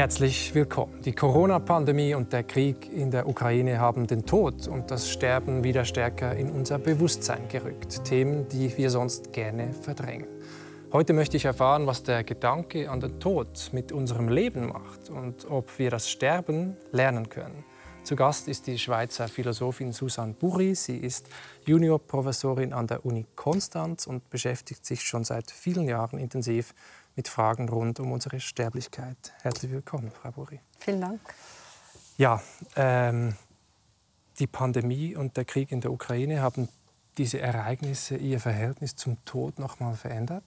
[0.00, 1.02] Herzlich willkommen.
[1.02, 5.84] Die Corona-Pandemie und der Krieg in der Ukraine haben den Tod und das Sterben wieder
[5.84, 8.02] stärker in unser Bewusstsein gerückt.
[8.04, 10.26] Themen, die wir sonst gerne verdrängen.
[10.90, 15.44] Heute möchte ich erfahren, was der Gedanke an den Tod mit unserem Leben macht und
[15.50, 17.62] ob wir das Sterben lernen können.
[18.02, 20.74] Zu Gast ist die Schweizer Philosophin Susanne Burri.
[20.74, 21.28] Sie ist
[21.66, 26.76] Juniorprofessorin an der Uni Konstanz und beschäftigt sich schon seit vielen Jahren intensiv mit
[27.28, 29.32] Fragen rund um unsere Sterblichkeit.
[29.42, 30.60] Herzlich willkommen, Frau Burri.
[30.78, 31.20] Vielen Dank.
[32.16, 32.42] Ja,
[32.76, 33.36] ähm,
[34.38, 36.68] die Pandemie und der Krieg in der Ukraine haben
[37.18, 40.44] diese Ereignisse Ihr Verhältnis zum Tod noch mal verändert?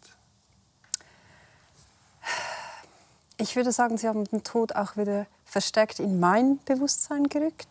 [3.37, 7.67] Ich würde sagen, Sie haben den Tod auch wieder verstärkt in mein Bewusstsein gerückt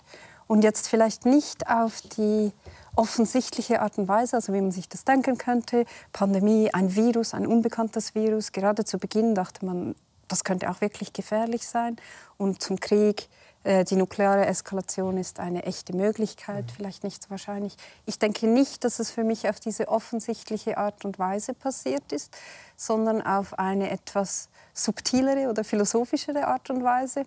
[0.47, 2.53] und jetzt vielleicht nicht auf die
[2.95, 5.87] offensichtliche Art und Weise, also wie man sich das denken könnte.
[6.13, 8.53] Pandemie, ein Virus, ein unbekanntes Virus.
[8.53, 9.95] Gerade zu Beginn dachte man,
[10.29, 11.97] das könnte auch wirklich gefährlich sein.
[12.39, 13.29] Und zum Krieg,
[13.65, 16.71] äh, die nukleare Eskalation ist eine echte Möglichkeit, mhm.
[16.77, 17.77] vielleicht nicht so wahrscheinlich.
[18.07, 22.37] Ich denke nicht, dass es für mich auf diese offensichtliche Art und Weise passiert ist,
[22.77, 27.25] sondern auf eine etwas subtilere oder philosophischere Art und Weise.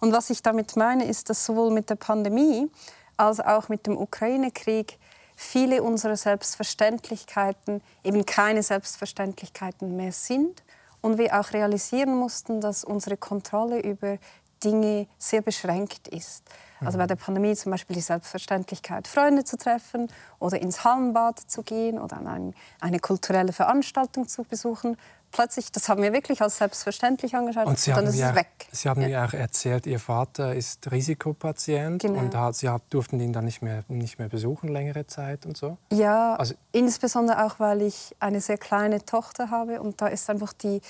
[0.00, 2.70] Und was ich damit meine, ist, dass sowohl mit der Pandemie
[3.16, 4.98] als auch mit dem Ukraine-Krieg
[5.40, 10.64] viele unserer Selbstverständlichkeiten eben keine Selbstverständlichkeiten mehr sind
[11.00, 14.18] und wir auch realisieren mussten, dass unsere Kontrolle über
[14.62, 16.44] Dinge sehr beschränkt ist.
[16.80, 21.62] Also bei der Pandemie zum Beispiel die Selbstverständlichkeit, Freunde zu treffen oder ins Hallenbad zu
[21.62, 24.96] gehen oder eine, eine kulturelle Veranstaltung zu besuchen,
[25.30, 28.68] plötzlich, das haben wir wirklich als selbstverständlich angeschaut und, Sie und dann ist es weg.
[28.72, 29.08] Sie haben ja.
[29.08, 32.20] mir auch erzählt, Ihr Vater ist Risikopatient genau.
[32.20, 35.76] und hat, Sie durften ihn dann nicht mehr, nicht mehr besuchen längere Zeit und so?
[35.92, 40.52] Ja, also, insbesondere auch, weil ich eine sehr kleine Tochter habe und da ist einfach
[40.52, 40.80] die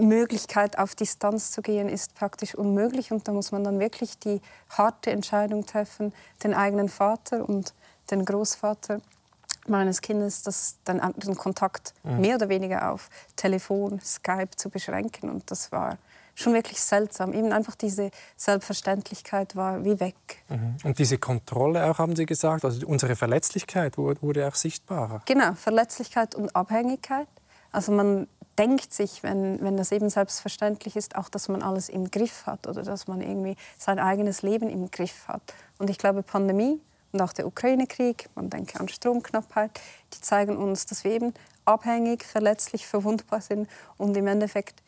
[0.00, 4.40] Möglichkeit, auf Distanz zu gehen, ist praktisch unmöglich und da muss man dann wirklich die
[4.68, 6.12] harte Entscheidung treffen,
[6.42, 7.74] den eigenen Vater und
[8.10, 9.00] den Großvater
[9.66, 12.20] meines Kindes das, dann, den Kontakt mhm.
[12.20, 15.30] mehr oder weniger auf Telefon, Skype zu beschränken.
[15.30, 15.98] Und das war
[16.34, 17.32] schon wirklich seltsam.
[17.32, 20.14] Eben einfach diese Selbstverständlichkeit war wie weg.
[20.48, 20.76] Mhm.
[20.84, 25.22] Und diese Kontrolle auch, haben Sie gesagt, also unsere Verletzlichkeit wurde, wurde auch sichtbarer.
[25.26, 27.28] Genau, Verletzlichkeit und Abhängigkeit.
[27.72, 28.26] Also man
[28.60, 32.66] denkt sich, wenn, wenn das eben selbstverständlich ist, auch, dass man alles im Griff hat
[32.66, 35.40] oder dass man irgendwie sein eigenes Leben im Griff hat.
[35.78, 36.78] Und ich glaube, Pandemie
[37.12, 39.80] und auch der Ukraine-Krieg, man denke an Stromknappheit,
[40.12, 41.32] die zeigen uns, dass wir eben
[41.64, 43.66] abhängig, verletzlich, verwundbar sind
[43.96, 44.82] und im Endeffekt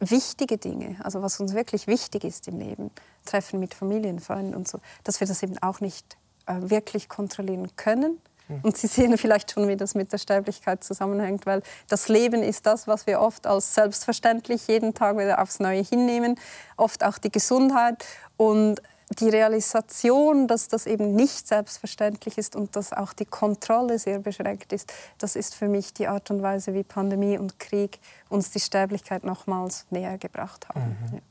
[0.00, 2.90] wichtige Dinge, also was uns wirklich wichtig ist im Leben,
[3.26, 7.76] Treffen mit Familien, Freunden und so, dass wir das eben auch nicht äh, wirklich kontrollieren
[7.76, 8.18] können.
[8.62, 12.66] Und Sie sehen vielleicht schon, wie das mit der Sterblichkeit zusammenhängt, weil das Leben ist
[12.66, 16.38] das, was wir oft als selbstverständlich jeden Tag wieder aufs Neue hinnehmen,
[16.76, 18.04] oft auch die Gesundheit.
[18.36, 18.80] Und
[19.18, 24.72] die Realisation, dass das eben nicht selbstverständlich ist und dass auch die Kontrolle sehr beschränkt
[24.72, 27.98] ist, das ist für mich die Art und Weise, wie Pandemie und Krieg
[28.28, 30.96] uns die Sterblichkeit nochmals näher gebracht haben.
[31.10, 31.16] Mhm.
[31.16, 31.22] Ja.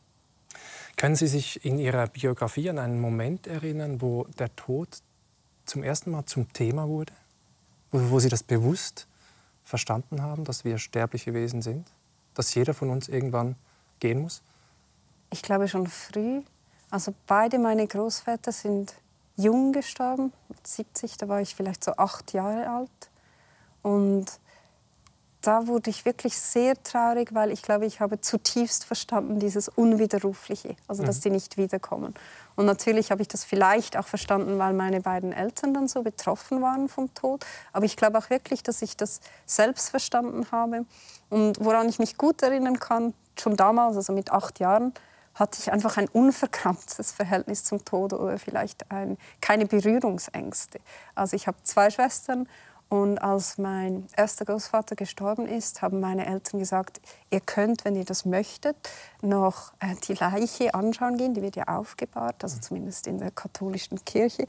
[0.98, 5.00] Können Sie sich in Ihrer Biografie an einen Moment erinnern, wo der Tod
[5.66, 7.14] zum ersten Mal zum Thema wurde?
[7.92, 9.08] Wo, wo Sie das bewusst
[9.64, 11.88] verstanden haben, dass wir sterbliche Wesen sind?
[12.34, 13.56] Dass jeder von uns irgendwann
[14.00, 14.42] gehen muss?
[15.30, 16.42] Ich glaube schon früh.
[16.90, 18.94] Also beide meine Großväter sind
[19.38, 23.10] jung gestorben, mit 70, da war ich vielleicht so acht Jahre alt.
[23.82, 24.26] Und
[25.42, 30.76] da wurde ich wirklich sehr traurig, weil ich glaube, ich habe zutiefst verstanden dieses Unwiderrufliche,
[30.88, 31.22] also dass mhm.
[31.22, 32.14] die nicht wiederkommen.
[32.56, 36.62] Und natürlich habe ich das vielleicht auch verstanden, weil meine beiden Eltern dann so betroffen
[36.62, 37.44] waren vom Tod.
[37.74, 40.86] Aber ich glaube auch wirklich, dass ich das selbst verstanden habe.
[41.30, 44.94] Und woran ich mich gut erinnern kann, schon damals, also mit acht Jahren,
[45.34, 50.80] hatte ich einfach ein unverkrampftes Verhältnis zum Tod oder vielleicht ein, keine Berührungsängste.
[51.16, 52.48] Also ich habe zwei Schwestern
[52.92, 57.00] und als mein erster Großvater gestorben ist, haben meine Eltern gesagt,
[57.30, 58.76] ihr könnt, wenn ihr das möchtet,
[59.22, 61.34] noch äh, die Leiche anschauen gehen.
[61.34, 64.46] Die wird ja aufgebahrt, also zumindest in der katholischen Kirche.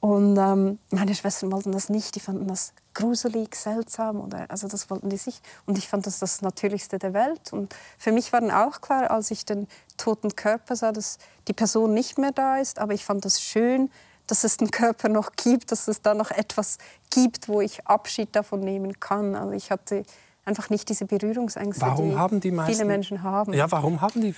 [0.00, 2.16] Und ähm, meine Schwestern wollten das nicht.
[2.16, 4.20] Die fanden das gruselig, seltsam.
[4.20, 5.40] Oder, also das wollten die sich.
[5.64, 7.52] Und ich fand das das Natürlichste der Welt.
[7.52, 11.52] Und für mich war dann auch klar, als ich den toten Körper sah, dass die
[11.52, 12.80] Person nicht mehr da ist.
[12.80, 13.92] Aber ich fand das schön,
[14.26, 16.78] dass es den Körper noch gibt, dass es da noch etwas
[17.10, 19.34] gibt, wo ich Abschied davon nehmen kann.
[19.34, 20.04] Also ich hatte
[20.44, 23.52] einfach nicht diese Berührungsängste, warum die, haben die meisten, viele Menschen haben.
[23.52, 24.34] Ja, warum haben die,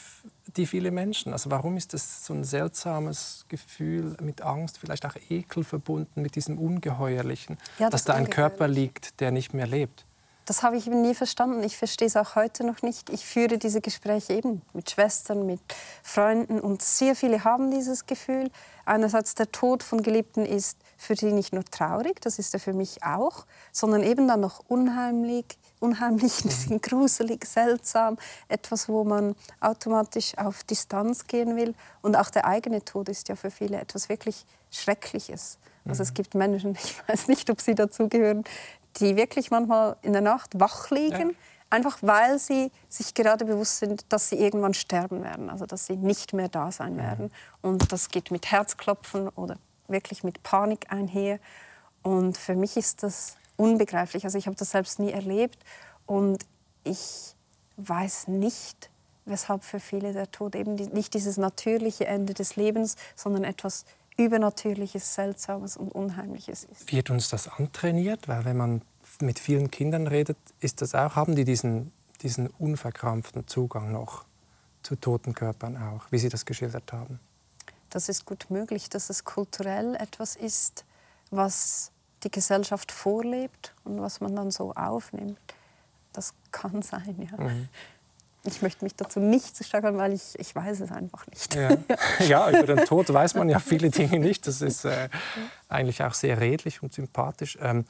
[0.57, 1.33] die viele Menschen?
[1.33, 6.35] Also warum ist das so ein seltsames Gefühl mit Angst, vielleicht auch Ekel verbunden mit
[6.35, 10.07] diesem Ungeheuerlichen, ja, das dass da ein Körper liegt, der nicht mehr lebt?
[10.49, 11.63] Das habe ich eben nie verstanden.
[11.63, 13.11] Ich verstehe es auch heute noch nicht.
[13.11, 15.61] Ich führe diese Gespräche eben mit Schwestern, mit
[16.03, 18.51] Freunden und sehr viele haben dieses Gefühl.
[18.87, 22.73] Einerseits der Tod von Geliebten ist für sie nicht nur traurig, das ist er für
[22.73, 26.81] mich auch, sondern eben dann noch unheimlich, unheimlich, mhm.
[26.81, 28.17] gruselig, seltsam,
[28.49, 31.75] etwas, wo man automatisch auf Distanz gehen will.
[32.01, 35.59] Und auch der eigene Tod ist ja für viele etwas wirklich Schreckliches.
[35.89, 36.15] Also es mhm.
[36.15, 38.45] gibt Menschen, ich weiß nicht, ob sie dazugehören,
[39.01, 41.37] die wirklich manchmal in der Nacht wach liegen, ja.
[41.71, 45.97] einfach weil sie sich gerade bewusst sind, dass sie irgendwann sterben werden, also dass sie
[45.97, 46.99] nicht mehr da sein mhm.
[46.99, 47.33] werden.
[47.63, 49.57] Und das geht mit Herzklopfen oder
[49.87, 51.39] wirklich mit Panik einher.
[52.03, 54.25] Und für mich ist das unbegreiflich.
[54.25, 55.59] Also ich habe das selbst nie erlebt
[56.07, 56.45] und
[56.85, 57.35] ich
[57.77, 58.91] weiß nicht,
[59.25, 63.85] weshalb für viele der Tod eben nicht dieses natürliche Ende des Lebens, sondern etwas
[64.19, 66.93] Übernatürliches, Seltsames und Unheimliches ist.
[66.93, 68.29] Wird uns das antrainiert?
[68.29, 68.83] Weil wenn man
[69.21, 71.93] mit vielen Kindern redet, ist das auch, haben die diesen,
[72.23, 74.25] diesen unverkrampften Zugang noch
[74.83, 77.21] zu toten Körpern auch, wie Sie das geschildert haben?
[77.91, 80.85] Das ist gut möglich, dass es kulturell etwas ist,
[81.31, 81.91] was
[82.23, 85.39] die Gesellschaft vorlebt und was man dann so aufnimmt.
[86.13, 87.45] Das kann sein, ja.
[87.45, 87.69] Mhm.
[88.49, 91.55] Ich möchte mich dazu nicht zu steigern, weil ich, ich weiß es einfach nicht.
[91.55, 91.71] Ja.
[92.27, 92.51] ja.
[92.51, 94.47] über den Tod weiß man ja viele Dinge nicht.
[94.47, 95.09] Das ist äh,
[95.69, 97.59] eigentlich auch sehr redlich und sympathisch.
[97.61, 97.85] Ähm,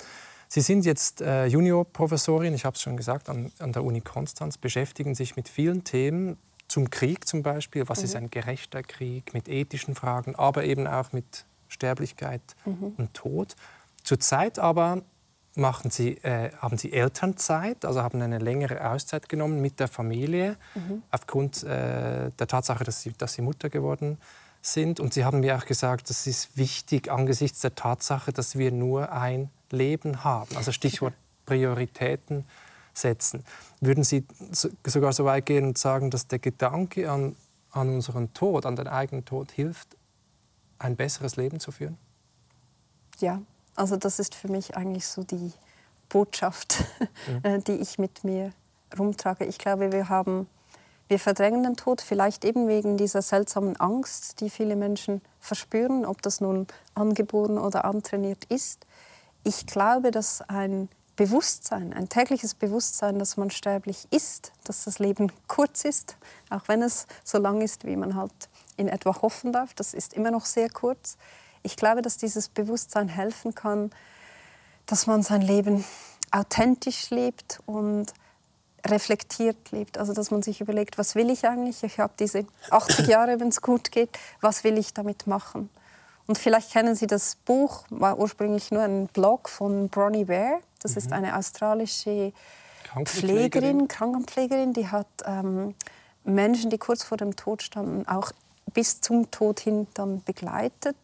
[0.50, 4.56] Sie sind jetzt äh, Juniorprofessorin, ich habe es schon gesagt, an, an, der Uni Konstanz,
[4.56, 6.38] beschäftigen sich mit vielen Themen,
[6.68, 8.04] zum Krieg zum Beispiel, was mhm.
[8.04, 12.94] ist ein gerechter Krieg, mit ethischen Fragen, aber eben auch mit Sterblichkeit mhm.
[12.96, 13.56] und Tod.
[14.04, 15.02] Zurzeit aber
[15.58, 20.56] machen Sie, äh, haben Sie Elternzeit, also haben eine längere Auszeit genommen mit der Familie,
[20.74, 21.02] mhm.
[21.10, 24.18] aufgrund äh, der Tatsache, dass Sie, dass Sie Mutter geworden
[24.62, 25.00] sind.
[25.00, 29.12] Und Sie haben mir auch gesagt, das ist wichtig angesichts der Tatsache, dass wir nur
[29.12, 30.56] ein Leben haben.
[30.56, 31.14] Also Stichwort
[31.46, 32.44] Prioritäten
[32.94, 33.44] setzen.
[33.80, 34.24] Würden Sie
[34.84, 37.36] sogar so weit gehen und sagen, dass der Gedanke an,
[37.70, 39.96] an unseren Tod, an den eigenen Tod hilft,
[40.78, 41.96] ein besseres Leben zu führen?
[43.18, 43.40] Ja,
[43.78, 45.52] also das ist für mich eigentlich so die
[46.08, 46.84] Botschaft,
[47.44, 47.64] mhm.
[47.64, 48.52] die ich mit mir
[48.98, 49.44] rumtrage.
[49.44, 50.48] Ich glaube, wir haben,
[51.08, 56.22] wir verdrängen den Tod vielleicht eben wegen dieser seltsamen Angst, die viele Menschen verspüren, ob
[56.22, 58.86] das nun angeboren oder antrainiert ist.
[59.44, 65.32] Ich glaube, dass ein Bewusstsein, ein tägliches Bewusstsein, dass man sterblich ist, dass das Leben
[65.48, 66.16] kurz ist,
[66.48, 70.14] auch wenn es so lang ist, wie man halt in etwa hoffen darf, das ist
[70.14, 71.18] immer noch sehr kurz
[71.62, 73.90] ich glaube, dass dieses Bewusstsein helfen kann,
[74.86, 75.84] dass man sein Leben
[76.30, 78.06] authentisch lebt und
[78.86, 79.98] reflektiert lebt.
[79.98, 81.82] Also dass man sich überlegt, was will ich eigentlich?
[81.82, 84.10] Ich habe diese 80 Jahre, wenn es gut geht,
[84.40, 85.70] was will ich damit machen?
[86.26, 90.60] Und vielleicht kennen Sie das Buch, war ursprünglich nur ein Blog von Bronnie Ware.
[90.82, 90.98] Das mhm.
[90.98, 92.32] ist eine australische
[93.04, 95.74] Pflegerin, Krankenpflegerin, die hat ähm,
[96.24, 98.32] Menschen, die kurz vor dem Tod standen, auch
[98.72, 100.96] bis zum Tod hin dann begleitet.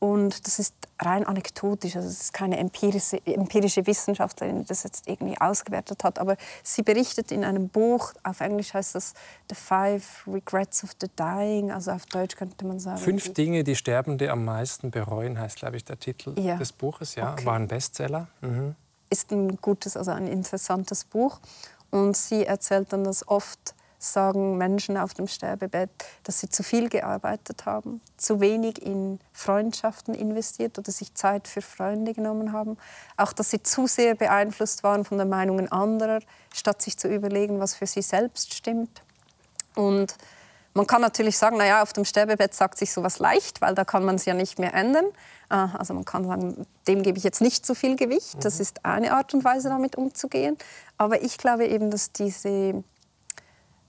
[0.00, 5.06] Und das ist rein anekdotisch, also es ist keine empirische, empirische Wissenschaftlerin, die das jetzt
[5.06, 6.18] irgendwie ausgewertet hat.
[6.18, 9.12] Aber sie berichtet in einem Buch, auf Englisch heißt das
[9.50, 12.96] The Five Regrets of the Dying, also auf Deutsch könnte man sagen.
[12.96, 16.56] Fünf Dinge, die Sterbende am meisten bereuen, heißt, glaube ich, der Titel ja.
[16.56, 17.14] des Buches.
[17.14, 17.44] Ja, okay.
[17.44, 18.28] war ein Bestseller.
[18.40, 18.74] Mhm.
[19.10, 21.40] Ist ein gutes, also ein interessantes Buch.
[21.90, 25.90] Und sie erzählt dann, dass oft sagen Menschen auf dem Sterbebett,
[26.24, 31.62] dass sie zu viel gearbeitet haben, zu wenig in Freundschaften investiert oder sich Zeit für
[31.62, 32.78] Freunde genommen haben.
[33.16, 36.20] Auch, dass sie zu sehr beeinflusst waren von den Meinungen anderer,
[36.52, 39.02] statt sich zu überlegen, was für sie selbst stimmt.
[39.74, 40.16] Und
[40.72, 44.04] man kann natürlich sagen, naja, auf dem Sterbebett sagt sich sowas leicht, weil da kann
[44.04, 45.06] man es ja nicht mehr ändern.
[45.48, 48.44] Ah, also man kann sagen, dem gebe ich jetzt nicht so viel Gewicht.
[48.44, 48.60] Das mhm.
[48.62, 50.56] ist eine Art und Weise, damit umzugehen.
[50.96, 52.84] Aber ich glaube eben, dass diese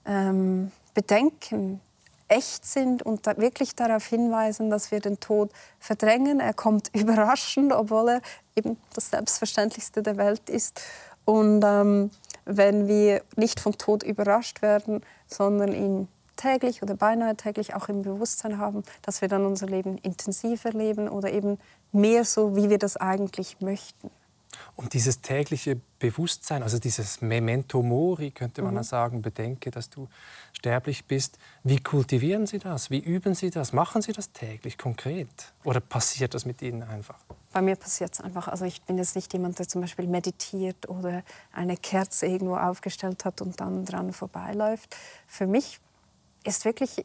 [0.06, 1.80] ähm, Bedenken
[2.28, 6.40] echt sind und da wirklich darauf hinweisen, dass wir den Tod verdrängen.
[6.40, 8.20] Er kommt überraschend, obwohl er
[8.56, 10.80] eben das Selbstverständlichste der Welt ist.
[11.24, 12.10] Und ähm,
[12.44, 18.02] wenn wir nicht vom Tod überrascht werden, sondern ihn täglich oder beinahe täglich auch im
[18.02, 21.58] Bewusstsein haben, dass wir dann unser Leben intensiver leben oder eben
[21.92, 24.10] mehr so, wie wir das eigentlich möchten.
[24.74, 28.82] Und dieses tägliche Bewusstsein, also dieses Memento Mori, könnte man mhm.
[28.82, 30.08] sagen, bedenke, dass du
[30.52, 31.38] sterblich bist.
[31.62, 32.90] Wie kultivieren Sie das?
[32.90, 33.72] Wie üben Sie das?
[33.72, 35.28] Machen Sie das täglich konkret?
[35.64, 37.18] Oder passiert das mit Ihnen einfach?
[37.52, 38.48] Bei mir passiert es einfach.
[38.48, 43.26] Also ich bin jetzt nicht jemand, der zum Beispiel meditiert oder eine Kerze irgendwo aufgestellt
[43.26, 44.96] hat und dann dran vorbeiläuft.
[45.26, 45.80] Für mich
[46.44, 47.04] ist wirklich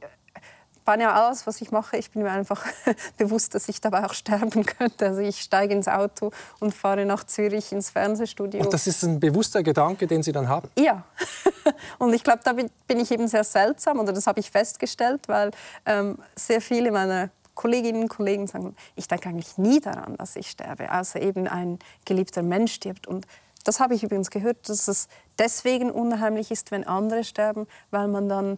[0.88, 2.66] beinahe alles, was ich mache, ich bin mir einfach
[3.18, 5.06] bewusst, dass ich dabei auch sterben könnte.
[5.06, 8.62] Also ich steige ins Auto und fahre nach Zürich ins Fernsehstudio.
[8.62, 10.70] Und das ist ein bewusster Gedanke, den Sie dann haben?
[10.80, 11.04] Ja.
[12.00, 15.52] und ich glaube, da bin ich eben sehr seltsam, oder das habe ich festgestellt, weil
[15.86, 20.50] ähm, sehr viele meiner Kolleginnen und Kollegen sagen, ich denke eigentlich nie daran, dass ich
[20.50, 23.08] sterbe, außer eben ein geliebter Mensch stirbt.
[23.08, 23.28] Und
[23.66, 28.30] das habe ich übrigens gehört, dass es deswegen unheimlich ist, wenn andere sterben, weil man
[28.30, 28.58] dann,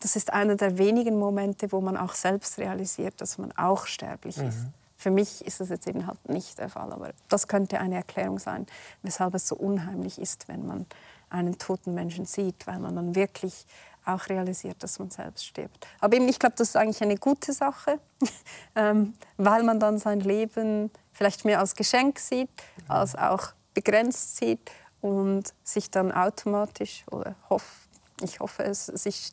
[0.00, 4.38] das ist einer der wenigen Momente, wo man auch selbst realisiert, dass man auch sterblich
[4.38, 4.48] mhm.
[4.48, 4.58] ist.
[4.96, 8.38] Für mich ist das jetzt eben halt nicht der Fall, aber das könnte eine Erklärung
[8.38, 8.66] sein,
[9.02, 10.86] weshalb es so unheimlich ist, wenn man
[11.30, 13.66] einen toten Menschen sieht, weil man dann wirklich
[14.04, 15.86] auch realisiert, dass man selbst stirbt.
[16.00, 17.98] Aber eben, ich glaube, das ist eigentlich eine gute Sache,
[18.74, 22.50] ähm, weil man dann sein Leben vielleicht mehr als Geschenk sieht,
[22.88, 27.88] als auch begrenzt sieht und sich dann automatisch, oder hoff,
[28.22, 29.30] ich hoffe es, sich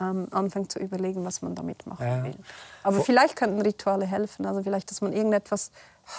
[0.00, 2.24] ähm, anfängt zu überlegen, was man damit machen ja.
[2.24, 2.34] will.
[2.82, 5.70] Aber Vor vielleicht könnten Rituale helfen, also vielleicht, dass man irgendetwas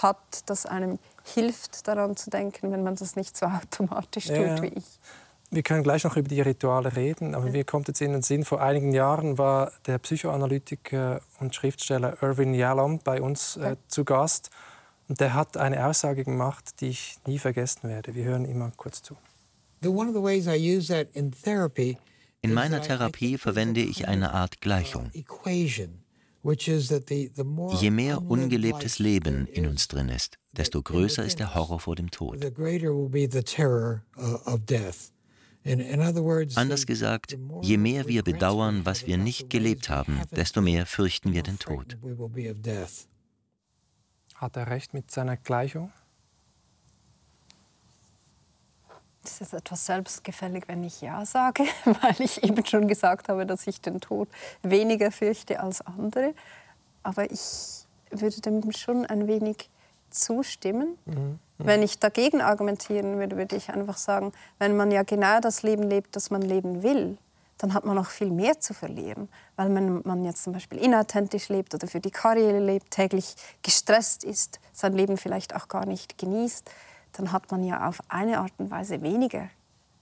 [0.02, 4.56] hat, das einem hilft, daran zu denken, wenn man das nicht so automatisch ja.
[4.56, 4.84] tut wie ich.
[5.50, 8.42] Wir können gleich noch über die Rituale reden, aber mir kommt jetzt in den Sinn,
[8.42, 14.48] vor einigen Jahren war der Psychoanalytiker und Schriftsteller Irvin Yalom bei uns äh, zu Gast.
[15.08, 18.14] Und der hat eine Aussage gemacht, die ich nie vergessen werde.
[18.14, 19.14] Wir hören immer kurz zu.
[21.12, 21.34] In
[22.42, 25.10] meiner Therapie verwende ich eine Art Gleichung.
[27.80, 32.10] Je mehr ungelebtes Leben in uns drin ist, desto größer ist der Horror vor dem
[32.10, 32.44] Tod.
[36.56, 41.44] Anders gesagt, je mehr wir bedauern, was wir nicht gelebt haben, desto mehr fürchten wir
[41.44, 41.96] den Tod.
[44.34, 45.92] Hat er recht mit seiner Gleichung?
[49.24, 53.66] Es ist etwas selbstgefällig, wenn ich Ja sage, weil ich eben schon gesagt habe, dass
[53.66, 54.28] ich den Tod
[54.62, 56.34] weniger fürchte als andere.
[57.02, 59.70] Aber ich würde dem schon ein wenig
[60.10, 60.98] zustimmen.
[61.06, 61.38] Mhm.
[61.58, 65.84] Wenn ich dagegen argumentieren würde, würde ich einfach sagen, wenn man ja genau das Leben
[65.84, 67.16] lebt, das man leben will,
[67.58, 69.28] dann hat man noch viel mehr zu verlieren.
[69.54, 74.24] Weil wenn man jetzt zum Beispiel inauthentisch lebt oder für die Karriere lebt, täglich gestresst
[74.24, 76.68] ist, sein Leben vielleicht auch gar nicht genießt,
[77.12, 79.48] dann hat man ja auf eine Art und Weise weniger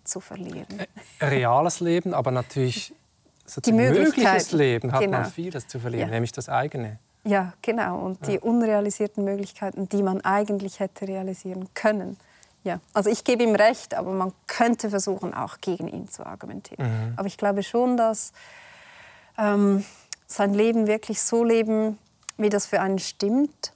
[0.04, 0.66] zu verlieren.
[1.20, 2.94] Reales Leben, aber natürlich
[3.64, 5.18] die mögliches Leben hat genau.
[5.18, 6.14] man vieles zu verlieren, ja.
[6.14, 6.98] nämlich das eigene.
[7.24, 7.98] Ja, genau.
[7.98, 12.16] Und die unrealisierten Möglichkeiten, die man eigentlich hätte realisieren können.
[12.64, 16.86] Ja, also ich gebe ihm recht, aber man könnte versuchen, auch gegen ihn zu argumentieren.
[16.86, 17.12] Mhm.
[17.16, 18.32] Aber ich glaube schon, dass
[19.38, 19.84] ähm,
[20.26, 21.98] sein Leben wirklich so leben,
[22.36, 23.72] wie das für einen stimmt,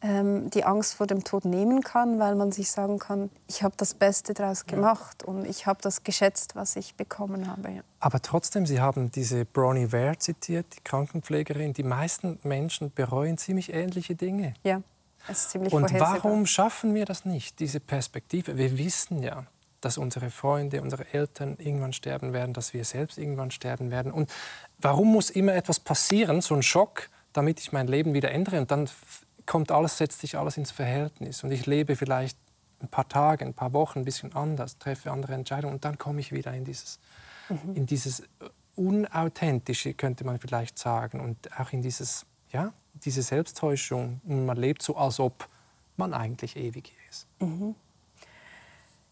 [0.00, 3.74] ähm, die Angst vor dem Tod nehmen kann, weil man sich sagen kann, ich habe
[3.76, 7.70] das Beste daraus gemacht und ich habe das geschätzt, was ich bekommen habe.
[7.70, 7.82] Ja.
[7.98, 11.72] Aber trotzdem, Sie haben diese Bronnie Ware zitiert, die Krankenpflegerin.
[11.72, 14.54] Die meisten Menschen bereuen ziemlich ähnliche Dinge.
[14.62, 14.82] Ja,
[15.26, 18.56] das ist ziemlich Und warum schaffen wir das nicht, diese Perspektive?
[18.56, 19.46] Wir wissen ja,
[19.80, 24.12] dass unsere Freunde, unsere Eltern irgendwann sterben werden, dass wir selbst irgendwann sterben werden.
[24.12, 24.30] Und
[24.78, 28.60] warum muss immer etwas passieren, so ein Schock, damit ich mein Leben wieder ändere?
[28.60, 28.88] Und dann
[29.48, 31.42] kommt alles, setzt sich alles ins Verhältnis.
[31.42, 32.38] Und ich lebe vielleicht
[32.80, 36.20] ein paar Tage, ein paar Wochen ein bisschen anders, treffe andere Entscheidungen und dann komme
[36.20, 37.00] ich wieder in dieses,
[37.48, 37.74] mhm.
[37.74, 38.22] in dieses
[38.76, 44.20] Unauthentische, könnte man vielleicht sagen, und auch in dieses, ja, diese Selbsttäuschung.
[44.24, 45.48] Und man lebt so, als ob
[45.96, 47.26] man eigentlich ewig ist.
[47.40, 47.74] Mhm.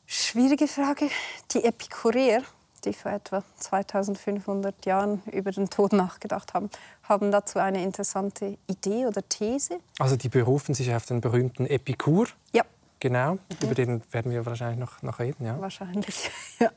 [0.07, 1.11] Schwierige Frage.
[1.51, 2.43] Die Epikureer,
[2.87, 6.71] die vor etwa 2500 Jahren über den Tod nachgedacht haben,
[7.03, 9.79] haben dazu eine interessante Idee oder These.
[9.99, 12.29] Also die berufen sich auf den berühmten Epikur.
[12.53, 12.63] Ja.
[12.99, 13.41] Genau, mhm.
[13.61, 15.45] über den werden wir wahrscheinlich noch, noch reden.
[15.45, 15.61] Ja?
[15.61, 16.71] Wahrscheinlich, ja.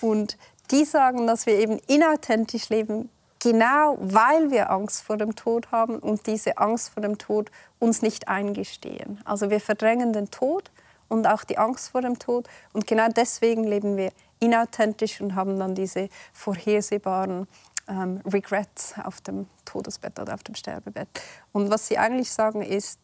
[0.00, 0.36] Und
[0.72, 5.98] die sagen, dass wir eben inauthentisch leben, genau weil wir Angst vor dem Tod haben
[5.98, 9.20] und diese Angst vor dem Tod uns nicht eingestehen.
[9.24, 10.70] Also wir verdrängen den Tod
[11.08, 15.58] und auch die Angst vor dem Tod und genau deswegen leben wir inauthentisch und haben
[15.58, 17.46] dann diese vorhersehbaren
[17.88, 21.08] ähm, Regrets auf dem Todesbett oder auf dem Sterbebett.
[21.52, 23.00] Und was sie eigentlich sagen ist,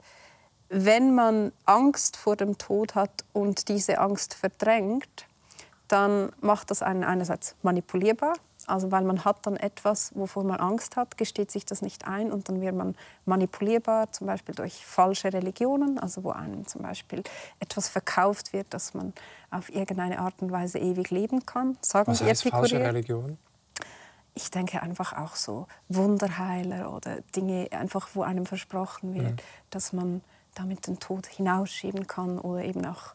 [0.68, 5.26] wenn man Angst vor dem Tod hat und diese Angst verdrängt,
[5.88, 8.34] dann macht das einen einerseits manipulierbar,
[8.66, 12.32] also weil man hat dann etwas, wovor man Angst hat, gesteht sich das nicht ein
[12.32, 17.22] und dann wird man manipulierbar, zum Beispiel durch falsche Religionen, also wo einem zum Beispiel
[17.60, 19.12] etwas verkauft wird, dass man
[19.50, 21.78] auf irgendeine Art und Weise ewig leben kann.
[21.80, 23.38] Sagen Was heißt falsche Religion?
[24.34, 29.36] Ich denke einfach auch so Wunderheiler oder Dinge, einfach wo einem versprochen wird, mhm.
[29.70, 30.22] dass man
[30.54, 33.14] damit den Tod hinausschieben kann oder eben auch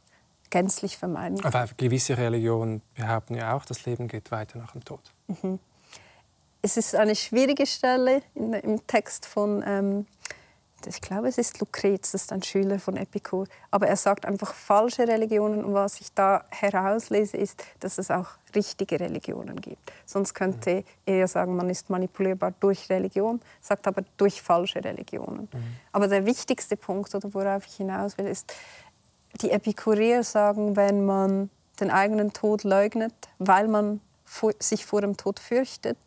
[0.51, 1.43] gänzlich vermeiden.
[1.43, 5.01] Aber gewisse Religionen behaupten ja auch, das Leben geht weiter nach dem Tod.
[5.27, 5.58] Mhm.
[6.62, 10.05] es ist eine schwierige Stelle im Text von ähm,
[10.88, 13.46] ich glaube, es ist Lucrez, das ist ein Schüler von Epikur.
[13.70, 15.63] Aber er sagt einfach falsche Religionen.
[15.63, 19.91] Und was ich da herauslese, ist, dass es auch richtige Religionen gibt.
[20.05, 25.48] Sonst könnte er ja sagen, man ist manipulierbar durch Religion, sagt aber durch falsche Religionen.
[25.51, 25.75] Mhm.
[25.91, 28.53] Aber der wichtigste Punkt, oder worauf ich hinaus will, ist,
[29.41, 34.01] die Epikureer sagen, wenn man den eigenen Tod leugnet, weil man
[34.59, 35.97] sich vor dem Tod fürchtet,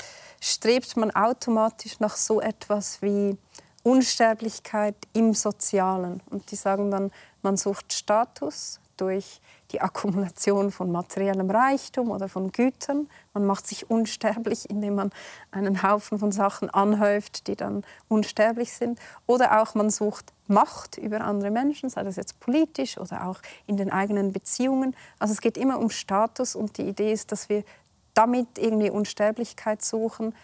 [0.41, 3.37] strebt man automatisch nach so etwas wie
[3.83, 6.23] Unsterblichkeit im Sozialen.
[6.31, 7.11] Und die sagen dann,
[7.43, 9.41] man sucht Status durch
[9.73, 13.09] die Akkumulation von materiellem Reichtum oder von Gütern.
[13.33, 15.11] Man macht sich unsterblich, indem man
[15.51, 18.99] einen Haufen von Sachen anhäuft, die dann unsterblich sind.
[19.27, 23.79] Oder auch man sucht Macht über andere Menschen, sei das jetzt politisch oder auch in
[23.79, 24.95] den eigenen Beziehungen.
[25.19, 27.65] Also es geht immer um Status und die Idee ist, dass wir
[28.13, 30.35] damit irgendwie Unsterblichkeit suchen,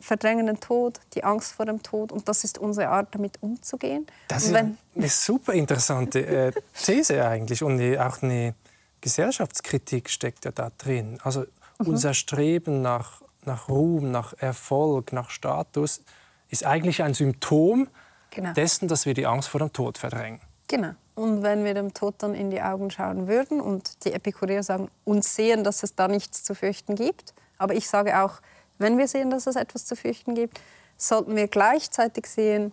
[0.00, 4.06] verdrängen den Tod, die Angst vor dem Tod und das ist unsere Art, damit umzugehen.
[4.28, 4.76] Das ist eine
[5.08, 8.54] super interessante äh, These eigentlich und auch eine
[9.00, 11.18] Gesellschaftskritik steckt ja da drin.
[11.22, 11.86] Also mhm.
[11.86, 16.02] unser Streben nach, nach Ruhm, nach Erfolg, nach Status
[16.48, 17.88] ist eigentlich ein Symptom
[18.30, 18.52] genau.
[18.52, 20.40] dessen, dass wir die Angst vor dem Tod verdrängen.
[20.68, 20.92] Genau.
[21.14, 24.88] Und wenn wir dem Tod dann in die Augen schauen würden und die Epikureer sagen
[25.04, 28.40] und sehen, dass es da nichts zu fürchten gibt, aber ich sage auch,
[28.80, 30.60] wenn wir sehen, dass es etwas zu fürchten gibt,
[30.96, 32.72] sollten wir gleichzeitig sehen,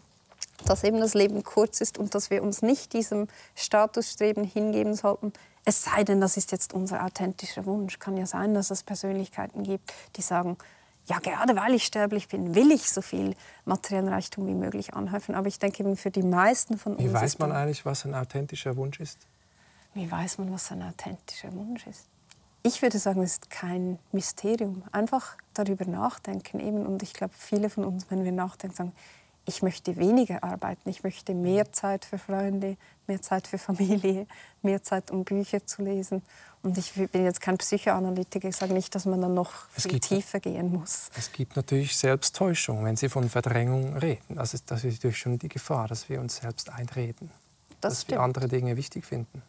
[0.66, 5.34] dass eben das Leben kurz ist und dass wir uns nicht diesem Statusstreben hingeben sollten.
[5.66, 8.00] Es sei denn, das ist jetzt unser authentischer Wunsch.
[8.00, 10.58] Kann ja sein, dass es Persönlichkeiten gibt, die sagen,
[11.08, 13.36] ja, gerade weil ich sterblich bin, will ich so viel
[13.66, 15.36] materiellen Reichtum wie möglich anhäufen.
[15.36, 17.04] Aber ich denke eben für die meisten von uns.
[17.04, 19.20] Wie weiß man eigentlich, was ein authentischer Wunsch ist?
[19.94, 22.08] Wie weiß man, was ein authentischer Wunsch ist?
[22.68, 24.84] Ich würde sagen, es ist kein Mysterium.
[24.92, 26.60] Einfach darüber nachdenken.
[26.60, 26.86] Eben.
[26.86, 28.92] Und ich glaube, viele von uns, wenn wir nachdenken, sagen,
[29.46, 32.76] ich möchte weniger arbeiten, ich möchte mehr Zeit für Freunde,
[33.08, 34.28] mehr Zeit für Familie,
[34.62, 36.22] mehr Zeit, um Bücher zu lesen.
[36.62, 40.10] Und ich bin jetzt kein Psychoanalytiker, ich sage nicht, dass man dann noch viel gibt,
[40.10, 41.10] tiefer gehen muss.
[41.18, 44.38] Es gibt natürlich Selbsttäuschung, wenn Sie von Verdrängung reden.
[44.38, 47.32] Also das ist natürlich schon die Gefahr, dass wir uns selbst einreden,
[47.80, 48.18] das dass stimmt.
[48.18, 49.42] wir andere Dinge wichtig finden.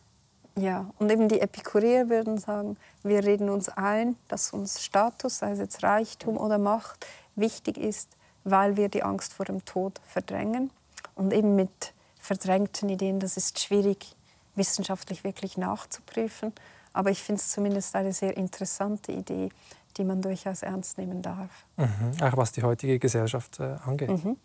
[0.57, 5.53] Ja, und eben die Epikureer würden sagen, wir reden uns ein, dass uns Status, sei
[5.53, 7.07] es jetzt Reichtum oder Macht,
[7.37, 8.11] wichtig ist,
[8.45, 10.71] weil wir die Angst vor dem Tod verdrängen.
[11.15, 14.17] Und eben mit verdrängten Ideen, das ist schwierig
[14.55, 16.53] wissenschaftlich wirklich nachzuprüfen.
[16.93, 19.51] Aber ich finde es zumindest eine sehr interessante Idee,
[19.97, 21.51] die man durchaus ernst nehmen darf.
[21.77, 24.11] Mhm, auch was die heutige Gesellschaft äh, angeht.
[24.11, 24.37] Mhm.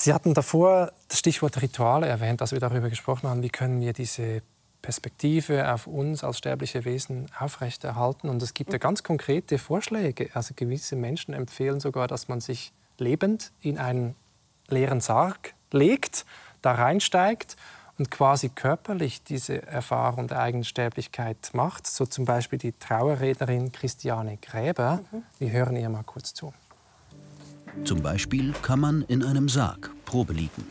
[0.00, 3.92] Sie hatten davor das Stichwort Rituale erwähnt, als wir darüber gesprochen haben, wie können wir
[3.92, 4.42] diese
[4.80, 8.28] Perspektive auf uns als sterbliche Wesen aufrechterhalten.
[8.28, 10.30] Und es gibt ja ganz konkrete Vorschläge.
[10.34, 14.14] Also gewisse Menschen empfehlen sogar, dass man sich lebend in einen
[14.68, 16.24] leeren Sarg legt,
[16.62, 17.56] da reinsteigt
[17.98, 21.88] und quasi körperlich diese Erfahrung der eigenen Sterblichkeit macht.
[21.88, 25.00] So zum Beispiel die Trauerrednerin Christiane Gräber.
[25.10, 25.22] Mhm.
[25.40, 26.54] Wir hören ihr mal kurz zu.
[27.84, 30.70] Zum Beispiel kann man in einem Sarg Probe liegen.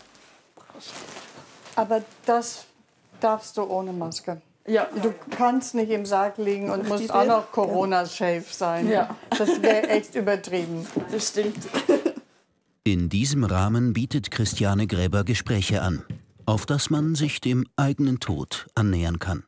[1.75, 2.65] Aber das
[3.19, 4.41] darfst du ohne Maske.
[4.67, 4.87] Ja.
[5.01, 8.89] Du kannst nicht im Sarg liegen und musst auch noch Corona-safe sein.
[8.89, 9.15] Ja.
[9.37, 10.85] Das wäre echt übertrieben.
[11.11, 11.67] Das stimmt.
[12.83, 16.03] In diesem Rahmen bietet Christiane Gräber Gespräche an,
[16.45, 19.43] auf das man sich dem eigenen Tod annähern kann.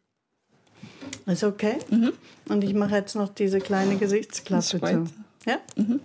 [1.26, 1.80] Ist okay?
[1.90, 2.14] Mhm.
[2.48, 5.04] Und ich mache jetzt noch diese kleine Gesichtsklappe zu.
[5.46, 5.58] Ja?
[5.76, 6.00] Mhm.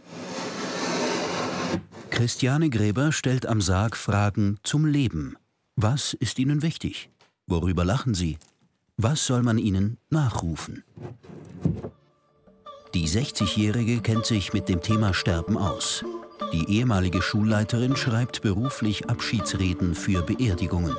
[2.10, 5.36] Christiane Gräber stellt am Sarg Fragen zum Leben.
[5.76, 7.10] Was ist Ihnen wichtig?
[7.46, 8.38] Worüber lachen Sie?
[8.96, 10.84] Was soll man Ihnen nachrufen?
[12.94, 16.04] Die 60-Jährige kennt sich mit dem Thema Sterben aus.
[16.52, 20.96] Die ehemalige Schulleiterin schreibt beruflich Abschiedsreden für Beerdigungen.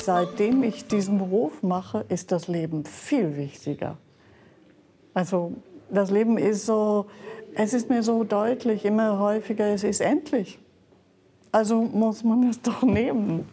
[0.00, 3.96] Seitdem ich diesen Beruf mache, ist das Leben viel wichtiger.
[5.14, 5.54] Also
[5.90, 7.06] das Leben ist so,
[7.56, 10.58] es ist mir so deutlich, immer häufiger, es ist endlich.
[11.52, 13.48] Also muss man es doch nehmen.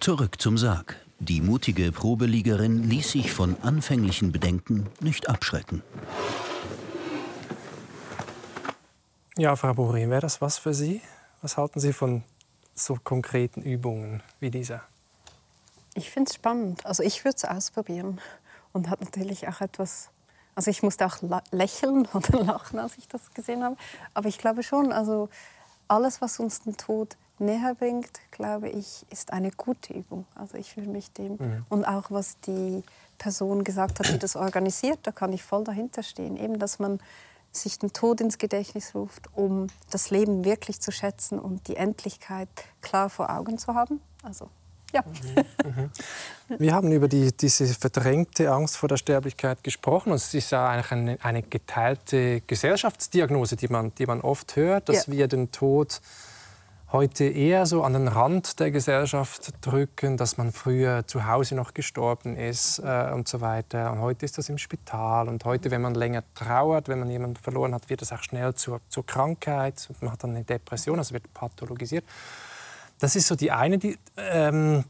[0.00, 0.96] Zurück zum Sarg.
[1.18, 5.82] Die mutige Probeliegerin ließ sich von anfänglichen Bedenken nicht abschrecken.
[9.38, 11.00] Ja, Frau Borin, wäre das was für Sie?
[11.40, 12.22] Was halten Sie von
[12.74, 14.82] so konkreten Übungen wie dieser?
[15.94, 16.84] Ich finde es spannend.
[16.84, 18.20] Also ich würde es ausprobieren
[18.72, 20.11] und hat natürlich auch etwas
[20.54, 21.16] also ich musste auch
[21.50, 23.76] lächeln oder lachen, als ich das gesehen habe.
[24.14, 25.28] Aber ich glaube schon, also
[25.88, 30.26] alles, was uns den Tod näher bringt, glaube ich, ist eine gute Übung.
[30.34, 31.32] Also ich fühle mich dem.
[31.32, 31.66] Mhm.
[31.68, 32.82] Und auch was die
[33.18, 36.36] Person gesagt hat, die das organisiert, da kann ich voll dahinter stehen.
[36.36, 37.00] Eben, dass man
[37.50, 42.48] sich den Tod ins Gedächtnis ruft, um das Leben wirklich zu schätzen und die Endlichkeit
[42.80, 44.00] klar vor Augen zu haben.
[44.22, 44.48] Also
[44.92, 45.02] ja.
[45.64, 45.90] Mhm.
[46.58, 50.12] Wir haben über die, diese verdrängte Angst vor der Sterblichkeit gesprochen.
[50.12, 55.06] es ist ja eigentlich eine, eine, geteilte Gesellschaftsdiagnose, die man, die man oft hört, dass
[55.06, 55.12] ja.
[55.12, 56.00] wir den Tod
[56.92, 61.72] heute eher so an den Rand der Gesellschaft drücken, dass man früher zu Hause noch
[61.72, 63.90] gestorben ist äh, und so weiter.
[63.92, 65.28] Und heute ist das im Spital.
[65.28, 68.54] Und heute, wenn man länger trauert, wenn man jemanden verloren hat, wird das auch schnell
[68.54, 69.86] zur, zur Krankheit.
[69.88, 72.04] Und man hat dann eine Depression, also wird pathologisiert.
[73.02, 74.84] Das ist so die eine, die, ähm,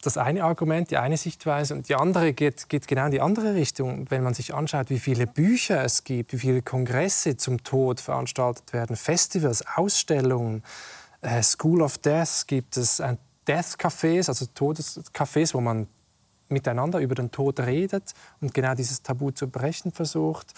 [0.00, 1.74] das eine Argument, die eine Sichtweise.
[1.74, 4.10] Und die andere geht, geht genau in die andere Richtung.
[4.10, 8.72] Wenn man sich anschaut, wie viele Bücher es gibt, wie viele Kongresse zum Tod veranstaltet
[8.72, 10.62] werden, Festivals, Ausstellungen,
[11.20, 15.86] äh, School of Death gibt es ein Death Cafés, also Todescafés, wo man
[16.48, 20.54] miteinander über den Tod redet und genau dieses Tabu zu brechen versucht.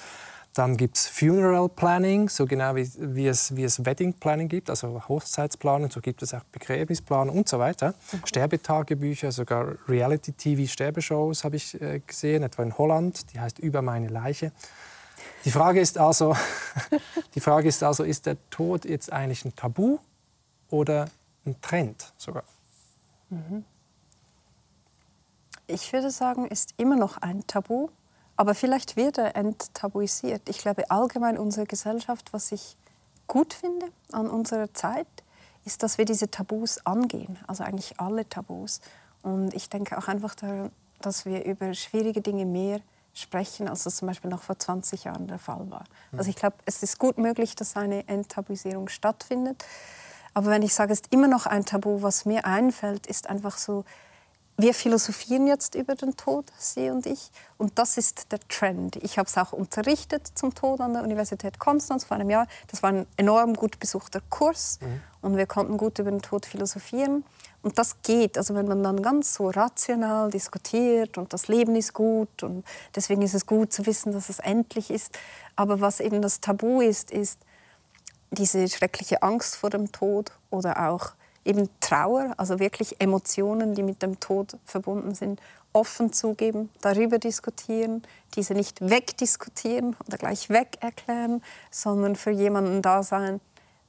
[0.57, 4.71] Dann gibt es Funeral Planning, so genau wie, wie, es, wie es Wedding Planning gibt,
[4.71, 7.93] also Hochzeitsplanung, so gibt es auch Begräbnisplanung und so weiter.
[8.11, 8.23] Mhm.
[8.25, 14.51] Sterbetagebücher, sogar Reality-TV-Sterbeshows habe ich äh, gesehen, etwa in Holland, die heißt Über meine Leiche.
[15.45, 16.35] Die Frage ist also,
[17.35, 19.99] die Frage ist also, ist der Tod jetzt eigentlich ein Tabu
[20.71, 21.11] oder
[21.45, 22.45] ein Trend sogar?
[23.29, 23.63] Mhm.
[25.67, 27.91] Ich würde sagen, ist immer noch ein Tabu,
[28.37, 30.49] aber vielleicht wird er enttabuisiert.
[30.49, 32.77] Ich glaube allgemein unsere Gesellschaft, was ich
[33.27, 35.07] gut finde an unserer Zeit,
[35.65, 38.81] ist, dass wir diese Tabus angehen, also eigentlich alle Tabus.
[39.23, 40.71] Und ich denke auch einfach daran,
[41.01, 42.81] dass wir über schwierige Dinge mehr
[43.15, 45.85] sprechen, als das zum Beispiel noch vor 20 Jahren der Fall war.
[46.17, 49.65] Also ich glaube, es ist gut möglich, dass eine Enttabuisierung stattfindet.
[50.35, 53.57] Aber wenn ich sage, es ist immer noch ein Tabu, was mir einfällt, ist einfach
[53.57, 53.85] so,
[54.59, 58.97] wir philosophieren jetzt über den Tod, Sie und ich, und das ist der Trend.
[58.97, 62.47] Ich habe es auch unterrichtet zum Tod an der Universität Konstanz vor einem Jahr.
[62.69, 65.01] Das war ein enorm gut besuchter Kurs mhm.
[65.21, 67.25] und wir konnten gut über den Tod philosophieren.
[67.63, 71.93] Und das geht, also wenn man dann ganz so rational diskutiert und das Leben ist
[71.93, 72.65] gut und
[72.95, 75.19] deswegen ist es gut zu wissen, dass es endlich ist.
[75.57, 77.41] Aber was eben das Tabu ist, ist,
[78.31, 81.13] diese schreckliche Angst vor dem Tod oder auch
[81.47, 85.41] eben Trauer, also wirklich Emotionen, die mit dem Tod verbunden sind,
[85.73, 88.03] offen zugeben, darüber diskutieren,
[88.35, 93.41] diese nicht wegdiskutieren oder gleich weg erklären, sondern für jemanden da sein,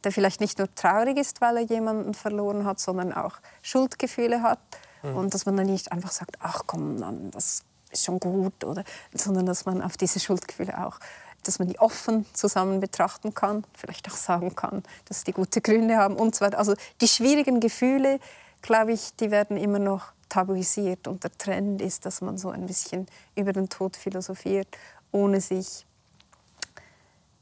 [0.03, 4.59] der vielleicht nicht nur traurig ist, weil er jemanden verloren hat, sondern auch Schuldgefühle hat.
[5.01, 5.15] Mhm.
[5.15, 9.45] Und dass man dann nicht einfach sagt, ach komm, das ist schon gut, oder, sondern
[9.45, 10.99] dass man auf diese Schuldgefühle auch
[11.47, 15.97] dass man die offen zusammen betrachten kann, vielleicht auch sagen kann, dass die gute Gründe
[15.97, 16.59] haben und so weiter.
[16.59, 18.19] Also die schwierigen Gefühle,
[18.61, 22.65] glaube ich, die werden immer noch tabuisiert und der Trend ist, dass man so ein
[22.65, 24.67] bisschen über den Tod philosophiert,
[25.11, 25.85] ohne sich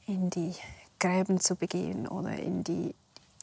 [0.05, 0.53] in die
[0.99, 2.93] Gräben zu begehen oder in die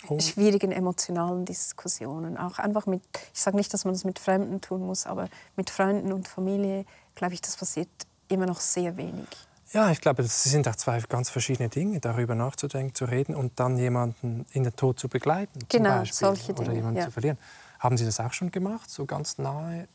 [0.09, 0.21] oh.
[0.21, 2.37] schwierigen emotionalen Diskussionen.
[2.37, 3.03] Auch einfach mit,
[3.35, 6.85] ich sage nicht, dass man das mit Fremden tun muss, aber mit Freunden und Familie,
[7.15, 7.91] glaube ich, das passiert
[8.29, 9.29] immer noch sehr wenig.
[9.73, 13.59] Ja, ich glaube, das sind auch zwei ganz verschiedene Dinge, darüber nachzudenken, zu reden und
[13.59, 15.61] dann jemanden in den Tod zu begleiten.
[15.69, 16.69] Genau, Beispiel, solche Dinge.
[16.69, 17.05] Oder jemanden ja.
[17.07, 17.39] zu verlieren.
[17.79, 19.89] Haben Sie das auch schon gemacht, so ganz nahe?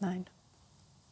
[0.00, 0.26] Nein.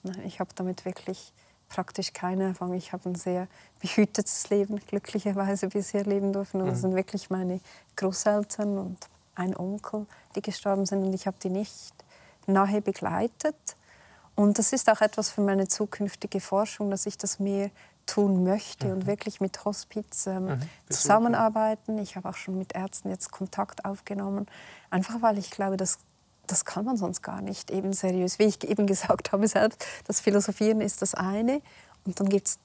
[0.02, 1.32] Nein ich habe damit wirklich
[1.68, 2.74] praktisch keine Erfahrung.
[2.74, 3.48] Ich habe ein sehr
[3.80, 6.60] behütetes Leben, glücklicherweise bisher leben dürfen.
[6.60, 6.82] Und das mhm.
[6.82, 7.60] sind wirklich meine
[7.96, 8.98] Großeltern und
[9.34, 11.04] ein Onkel, die gestorben sind.
[11.04, 11.94] Und ich habe die nicht
[12.46, 13.56] nahe begleitet.
[14.38, 17.72] Und das ist auch etwas für meine zukünftige Forschung, dass ich das mehr
[18.06, 18.92] tun möchte mhm.
[18.92, 20.60] und wirklich mit Hospiz ähm, mhm.
[20.88, 21.98] zusammenarbeiten.
[21.98, 24.46] Ich habe auch schon mit Ärzten jetzt Kontakt aufgenommen,
[24.90, 25.98] einfach weil ich glaube, dass
[26.46, 28.38] das kann man sonst gar nicht eben seriös.
[28.38, 31.60] Wie ich eben gesagt habe selbst, das Philosophieren ist das eine
[32.04, 32.58] und dann gibt es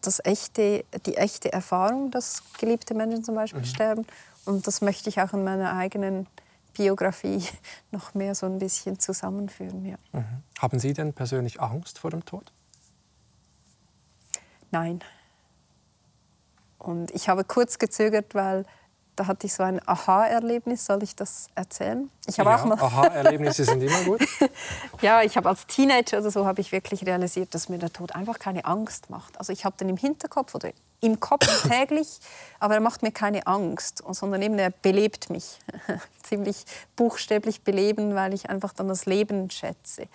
[0.00, 3.66] das echte, die echte Erfahrung, dass geliebte Menschen zum Beispiel mhm.
[3.66, 4.06] sterben
[4.46, 6.26] und das möchte ich auch in meiner eigenen
[6.78, 7.44] Biografie
[7.90, 9.84] noch mehr so ein bisschen zusammenführen.
[9.84, 9.96] Ja.
[10.12, 10.42] Mhm.
[10.58, 12.52] Haben Sie denn persönlich Angst vor dem Tod?
[14.70, 15.00] Nein.
[16.78, 18.64] Und ich habe kurz gezögert, weil
[19.18, 20.86] da hatte ich so ein Aha-Erlebnis.
[20.86, 22.10] Soll ich das erzählen?
[22.26, 24.20] Ich habe ja, auch mal Aha-Erlebnisse sind immer gut.
[25.00, 28.14] ja, ich habe als Teenager oder so habe ich wirklich realisiert, dass mir der Tod
[28.14, 29.38] einfach keine Angst macht.
[29.38, 32.20] Also ich habe den im Hinterkopf oder im Kopf täglich,
[32.60, 35.58] aber er macht mir keine Angst, sondern eben er belebt mich.
[36.22, 40.06] Ziemlich buchstäblich beleben, weil ich einfach dann das Leben schätze.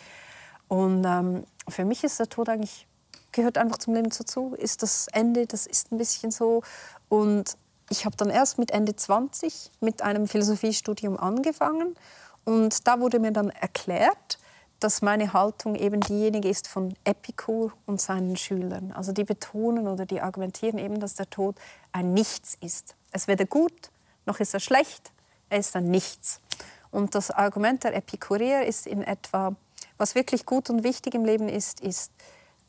[0.69, 2.87] Und ähm, für mich ist der Tod eigentlich,
[3.33, 6.61] gehört einfach zum Leben dazu, ist das Ende, das ist ein bisschen so.
[7.09, 7.57] Und
[7.93, 11.95] ich habe dann erst mit Ende 20 mit einem Philosophiestudium angefangen
[12.43, 14.39] und da wurde mir dann erklärt,
[14.79, 18.91] dass meine Haltung eben diejenige ist von Epikur und seinen Schülern.
[18.93, 21.55] Also die betonen oder die argumentieren eben, dass der Tod
[21.91, 22.95] ein Nichts ist.
[23.11, 23.91] Es weder gut,
[24.25, 25.11] noch ist er schlecht,
[25.51, 26.41] er ist ein Nichts.
[26.89, 29.55] Und das Argument der Epikureer ist in etwa,
[29.99, 32.11] was wirklich gut und wichtig im Leben ist, ist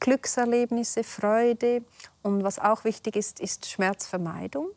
[0.01, 1.83] Glückserlebnisse, Freude
[2.23, 4.69] und was auch wichtig ist, ist Schmerzvermeidung.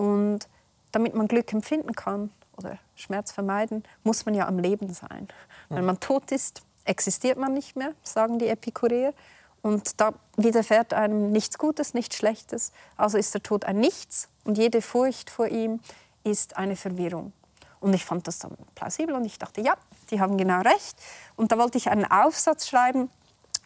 [0.00, 0.48] Und
[0.92, 5.28] damit man Glück empfinden kann oder Schmerz vermeiden, muss man ja am Leben sein.
[5.68, 9.12] Wenn man tot ist, existiert man nicht mehr, sagen die Epikureer.
[9.60, 12.72] Und da widerfährt einem nichts Gutes, nichts Schlechtes.
[12.96, 15.80] Also ist der Tod ein Nichts und jede Furcht vor ihm
[16.24, 17.34] ist eine Verwirrung.
[17.80, 19.74] Und ich fand das dann plausibel und ich dachte, ja,
[20.10, 20.96] die haben genau recht.
[21.36, 23.10] Und da wollte ich einen Aufsatz schreiben,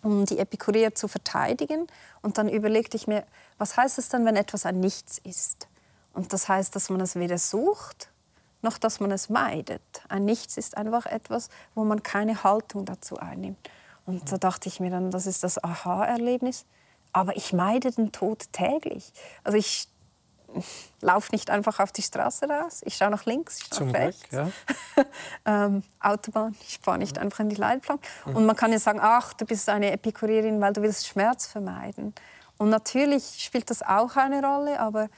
[0.03, 1.87] um die Epikureer zu verteidigen.
[2.23, 3.25] Und dann überlegte ich mir,
[3.57, 5.68] was heißt es dann, wenn etwas ein Nichts ist?
[6.14, 8.09] Und das heißt, dass man es weder sucht,
[8.62, 9.83] noch dass man es meidet.
[10.09, 13.59] Ein Nichts ist einfach etwas, wo man keine Haltung dazu einnimmt.
[14.07, 16.64] Und da dachte ich mir dann, das ist das Aha-Erlebnis.
[17.12, 19.12] Aber ich meide den Tod täglich.
[19.44, 19.88] Also ich
[21.00, 22.81] laufe nicht einfach auf die Straße raus.
[22.85, 24.29] Ich schaue nach links, ich schaue nach rechts.
[24.29, 24.53] Glück,
[24.96, 25.05] ja.
[25.66, 28.07] ähm, Autobahn, ich fahre nicht einfach in die Leitplanke.
[28.27, 28.37] Mhm.
[28.37, 32.14] Und man kann ja sagen, ach, du bist eine Epikurierin, weil du willst Schmerz vermeiden.
[32.57, 35.09] Und natürlich spielt das auch eine Rolle, aber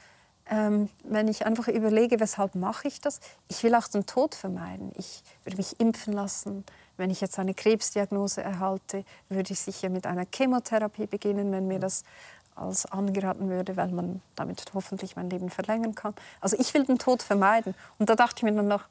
[0.49, 3.19] ähm, wenn ich einfach überlege, weshalb mache ich das?
[3.47, 4.91] Ich will auch den Tod vermeiden.
[4.97, 6.65] Ich würde mich impfen lassen.
[6.97, 11.79] Wenn ich jetzt eine Krebsdiagnose erhalte, würde ich sicher mit einer Chemotherapie beginnen, wenn mir
[11.79, 12.03] das
[12.55, 16.15] als angeraten würde, weil man damit hoffentlich mein Leben verlängern kann.
[16.41, 17.75] Also ich will den Tod vermeiden.
[17.99, 18.85] Und da dachte ich mir dann noch,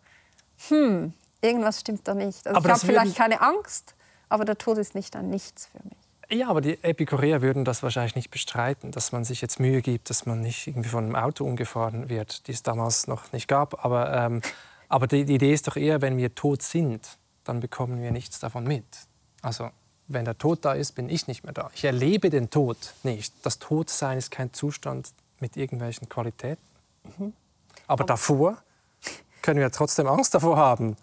[0.68, 2.46] hm, irgendwas stimmt da nicht.
[2.46, 3.94] Also ich habe vielleicht keine Angst,
[4.28, 5.95] aber der Tod ist nicht ein Nichts für mich.
[6.28, 10.10] Ja, aber die Epikureer würden das wahrscheinlich nicht bestreiten, dass man sich jetzt Mühe gibt,
[10.10, 13.84] dass man nicht irgendwie von einem Auto umgefahren wird, die es damals noch nicht gab.
[13.84, 14.42] Aber, ähm,
[14.88, 18.40] aber die, die Idee ist doch eher, wenn wir tot sind, dann bekommen wir nichts
[18.40, 18.84] davon mit.
[19.40, 19.70] Also
[20.08, 21.70] wenn der Tod da ist, bin ich nicht mehr da.
[21.74, 23.32] Ich erlebe den Tod nicht.
[23.42, 26.62] Das Todsein ist kein Zustand mit irgendwelchen Qualitäten.
[27.18, 27.32] Mhm.
[27.86, 28.58] Aber davor
[29.42, 30.96] können wir trotzdem Angst davor haben,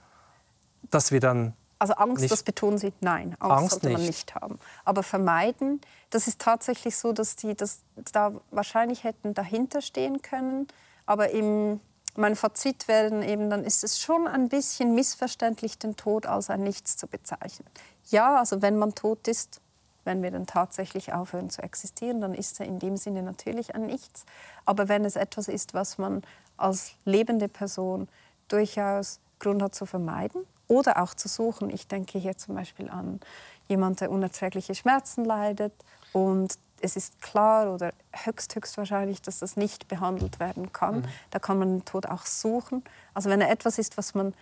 [0.90, 4.08] dass wir dann also Angst, das betonen Sie, nein, Angst, Angst sollte man nicht.
[4.08, 4.58] nicht haben.
[4.86, 7.82] Aber vermeiden, das ist tatsächlich so, dass die das
[8.14, 10.70] da wahrscheinlich hätten dahinter stehen können.
[11.06, 11.82] Aber im,
[12.16, 16.64] mein Fazit wäre eben, dann ist es schon ein bisschen missverständlich, den Tod als ein
[16.64, 17.68] Nichts zu bezeichnen.
[18.10, 19.60] Ja, also wenn man tot ist,
[20.06, 23.88] wenn wir dann tatsächlich aufhören zu existieren, dann ist er in dem Sinne natürlich ein
[23.88, 24.26] Nichts.
[24.64, 26.22] Aber wenn es etwas ist, was man
[26.56, 28.08] als lebende Person
[28.48, 31.70] durchaus Grund hat zu vermeiden, oder auch zu suchen.
[31.70, 33.20] Ich denke hier zum Beispiel an
[33.68, 35.74] jemanden, der unerträgliche Schmerzen leidet
[36.12, 40.98] und es ist klar oder höchst, höchst wahrscheinlich, dass das nicht behandelt werden kann.
[40.98, 41.06] Mhm.
[41.30, 42.84] Da kann man den Tod auch suchen.
[43.14, 44.34] Also wenn er etwas ist, was man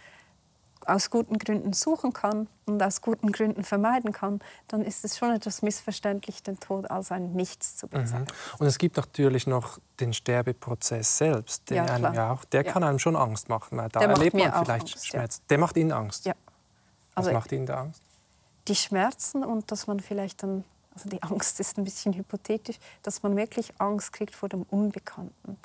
[0.87, 5.31] aus guten Gründen suchen kann und aus guten Gründen vermeiden kann, dann ist es schon
[5.31, 8.23] etwas missverständlich, den Tod als ein Nichts zu bezeichnen.
[8.23, 8.59] Mhm.
[8.59, 12.71] Und es gibt natürlich noch den Sterbeprozess selbst, den ja, einem ja auch, der ja.
[12.71, 15.37] kann einem schon Angst machen, da der erlebt man vielleicht Angst, Schmerz.
[15.37, 15.43] Ja.
[15.49, 16.25] Der macht Ihnen Angst.
[16.25, 16.33] Ja.
[17.15, 18.01] Also Was macht Ihnen da Angst?
[18.67, 20.63] Die Schmerzen und dass man vielleicht dann,
[20.93, 25.57] also die Angst ist ein bisschen hypothetisch, dass man wirklich Angst kriegt vor dem Unbekannten.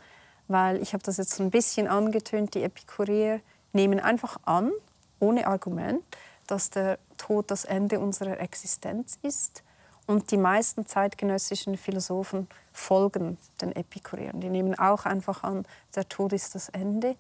[0.49, 3.41] Weil ich habe das jetzt so ein bisschen angetönt, die Epikureer
[3.73, 4.73] nehmen einfach an,
[5.19, 6.03] ohne Argument,
[6.47, 9.63] dass der Tod das Ende unserer Existenz ist.
[10.07, 14.41] Und die meisten zeitgenössischen Philosophen folgen den Epikureern.
[14.41, 17.17] Die nehmen auch einfach an, der Tod ist das Ende.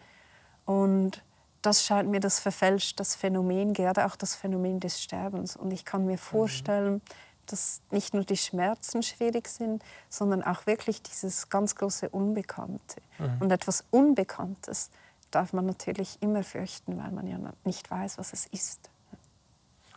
[0.66, 1.22] Und
[1.62, 5.56] das scheint mir, das verfälscht das Phänomen, gerade auch das Phänomen des Sterbens.
[5.56, 7.02] Und ich kann mir vorstellen,
[7.46, 13.00] dass nicht nur die Schmerzen schwierig sind, sondern auch wirklich dieses ganz große Unbekannte.
[13.18, 13.36] Mhm.
[13.40, 14.90] Und etwas Unbekanntes
[15.36, 18.88] darf man natürlich immer fürchten, weil man ja nicht weiß, was es ist.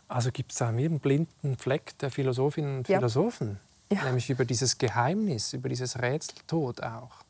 [0.09, 3.57] Also gibt es einen blinden Fleck der Philosophinnen und Philosophen,
[3.89, 4.03] ja.
[4.03, 7.23] nämlich über dieses Geheimnis, über dieses Rätseltod auch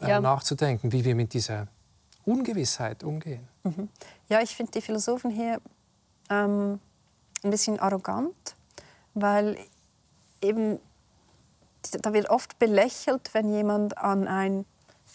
[0.00, 0.20] äh, ja.
[0.20, 1.68] nachzudenken, wie wir mit dieser
[2.24, 3.46] Ungewissheit umgehen.
[3.64, 3.90] Mhm.
[4.30, 5.60] Ja, ich finde die Philosophen hier
[6.30, 6.80] ähm,
[7.42, 8.56] ein bisschen arrogant,
[9.12, 9.58] weil
[10.40, 10.78] eben
[12.00, 14.64] da wird oft belächelt, wenn jemand an ein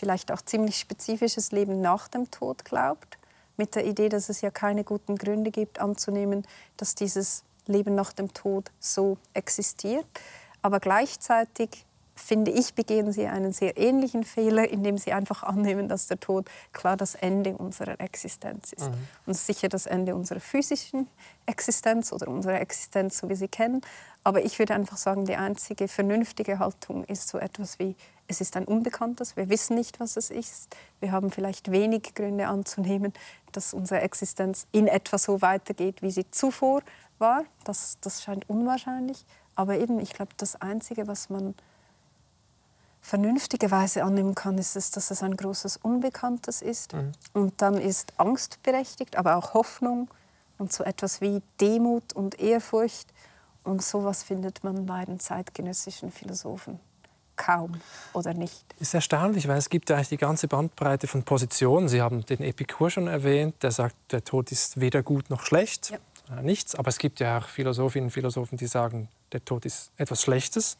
[0.03, 3.17] vielleicht auch ziemlich spezifisches Leben nach dem Tod glaubt,
[3.55, 8.11] mit der Idee, dass es ja keine guten Gründe gibt, anzunehmen, dass dieses Leben nach
[8.11, 10.05] dem Tod so existiert.
[10.61, 11.85] Aber gleichzeitig
[12.15, 16.49] finde ich, begehen sie einen sehr ähnlichen Fehler, indem sie einfach annehmen, dass der Tod
[16.73, 18.89] klar das Ende unserer Existenz ist.
[18.89, 19.07] Mhm.
[19.25, 21.07] Und sicher das Ende unserer physischen
[21.45, 23.79] Existenz oder unserer Existenz, so wie sie kennen.
[24.25, 27.95] Aber ich würde einfach sagen, die einzige vernünftige Haltung ist so etwas wie,
[28.33, 29.37] Es ist ein Unbekanntes.
[29.37, 30.75] Wir wissen nicht, was es ist.
[30.99, 33.13] Wir haben vielleicht wenig Gründe anzunehmen,
[33.51, 36.81] dass unsere Existenz in etwa so weitergeht, wie sie zuvor
[37.19, 37.43] war.
[37.63, 39.23] Das, das scheint unwahrscheinlich.
[39.53, 41.53] Aber eben, ich glaube, das Einzige, was man
[43.01, 46.93] vernünftigerweise annehmen kann, ist es, dass es ein großes Unbekanntes ist.
[46.93, 47.11] Mhm.
[47.33, 50.09] Und dann ist Angst berechtigt, aber auch Hoffnung
[50.57, 53.13] und so etwas wie Demut und Ehrfurcht.
[53.63, 56.79] Und sowas findet man bei den zeitgenössischen Philosophen
[57.35, 57.79] kaum
[58.13, 58.63] oder nicht.
[58.79, 61.87] Ist erstaunlich, weil es gibt ja eigentlich die ganze Bandbreite von Positionen.
[61.87, 65.91] Sie haben den Epikur schon erwähnt, der sagt, der Tod ist weder gut noch schlecht,
[65.91, 65.97] ja.
[66.37, 66.75] Äh, nichts.
[66.75, 70.77] Aber es gibt ja auch Philosophinnen und Philosophen, die sagen, der Tod ist etwas Schlechtes.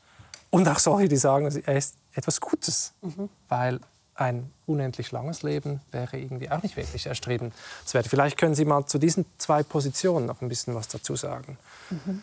[0.49, 3.29] Und auch solche, die sagen, er ist etwas Gutes, mhm.
[3.49, 3.79] weil
[4.15, 8.07] ein unendlich langes Leben wäre irgendwie auch nicht wirklich erstrebenswert.
[8.07, 11.57] Vielleicht können Sie mal zu diesen zwei Positionen noch ein bisschen was dazu sagen.
[11.89, 12.21] Mhm.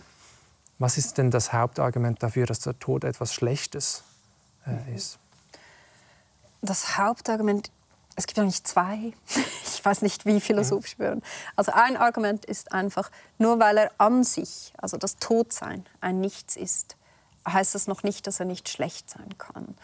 [0.79, 4.05] Was ist denn das Hauptargument dafür, dass der Tod etwas Schlechtes
[4.66, 4.96] äh, mhm.
[4.96, 5.18] ist?
[6.62, 7.70] Das Hauptargument,
[8.16, 9.12] es gibt eigentlich zwei.
[9.73, 11.23] Ich weiß nicht, wie philosophisch wir mhm.
[11.57, 16.55] Also ein Argument ist einfach, nur weil er an sich, also das Todsein, ein Nichts
[16.55, 16.96] ist,
[17.49, 19.75] heißt das noch nicht, dass er nicht schlecht sein kann.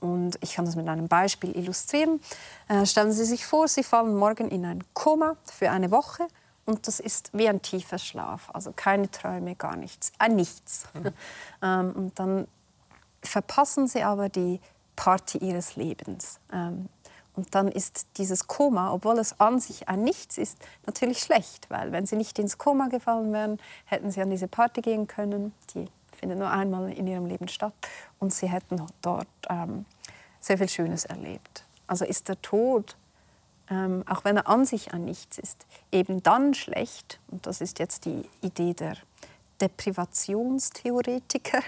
[0.00, 2.20] Und ich kann das mit einem Beispiel illustrieren.
[2.68, 6.26] Äh, stellen Sie sich vor, Sie fallen morgen in ein Koma für eine Woche
[6.64, 10.86] und das ist wie ein tiefer Schlaf, also keine Träume, gar nichts, ein Nichts.
[10.94, 11.12] Mhm.
[11.62, 12.48] ähm, und dann
[13.22, 14.60] verpassen Sie aber die
[14.96, 16.38] Party Ihres Lebens.
[16.52, 16.88] Ähm,
[17.34, 21.90] und dann ist dieses Koma, obwohl es an sich ein Nichts ist, natürlich schlecht, weil
[21.90, 25.86] wenn Sie nicht ins Koma gefallen wären, hätten Sie an diese Party gehen können, die
[26.18, 27.72] findet nur einmal in Ihrem Leben statt,
[28.18, 29.86] und Sie hätten dort ähm,
[30.40, 31.64] sehr viel Schönes erlebt.
[31.86, 32.96] Also ist der Tod
[33.72, 37.78] ähm, auch wenn er an sich ein Nichts ist, eben dann schlecht, und das ist
[37.78, 38.96] jetzt die Idee der
[39.62, 41.60] Deprivationstheoretiker,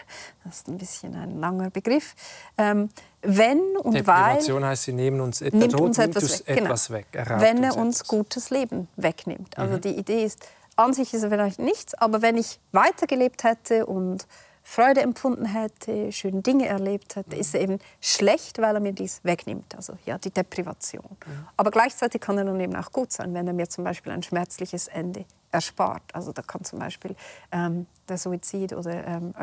[0.45, 2.15] das ist ein bisschen ein langer Begriff,
[2.59, 2.91] ähm,
[3.23, 4.71] wenn und Deprivation weil...
[4.71, 6.59] heißt, sie nehmen uns, nimmt Tod uns etwas, nimmt weg.
[6.59, 6.99] etwas genau.
[6.99, 7.07] weg.
[7.41, 9.57] wenn er uns, uns gutes Leben wegnimmt.
[9.57, 9.81] Also mhm.
[9.81, 14.27] die Idee ist, an sich ist er vielleicht nichts, aber wenn ich weitergelebt hätte und
[14.67, 19.21] Freude empfunden hätte, schöne Dinge erlebt hätte, ist er eben schlecht, weil er mir dies
[19.23, 19.77] wegnimmt.
[19.77, 21.05] Also ja, die Deprivation.
[21.05, 21.47] Mhm.
[21.59, 24.23] Aber gleichzeitig kann er dann eben auch gut sein, wenn er mir zum Beispiel ein
[24.23, 26.03] schmerzliches Ende erspart.
[26.15, 27.15] Also da kann zum Beispiel
[27.53, 29.35] ähm, der Suizid oder ähm,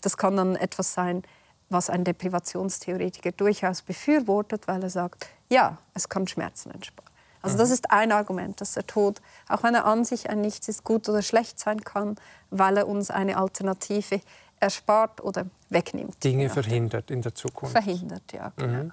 [0.00, 1.22] das kann dann etwas sein,
[1.68, 7.10] was ein Deprivationstheoretiker durchaus befürwortet, weil er sagt, ja, es kann Schmerzen ersparen.
[7.44, 7.74] Also das mhm.
[7.74, 11.08] ist ein Argument, dass der Tod, auch wenn er an sich ein Nichts ist, gut
[11.10, 12.16] oder schlecht sein kann,
[12.50, 14.20] weil er uns eine Alternative
[14.64, 16.22] erspart oder wegnimmt.
[16.24, 17.72] Dinge verhindert in der Zukunft.
[17.72, 18.52] Verhindert, ja.
[18.56, 18.84] Genau.
[18.84, 18.92] Mhm.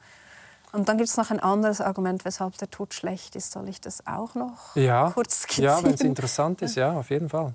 [0.73, 3.51] Und dann gibt es noch ein anderes Argument, weshalb der Tod schlecht ist.
[3.51, 5.11] Soll ich das auch noch ja.
[5.11, 5.77] kurz skizzieren?
[5.77, 7.53] Ja, wenn es interessant ist, ja, auf jeden Fall.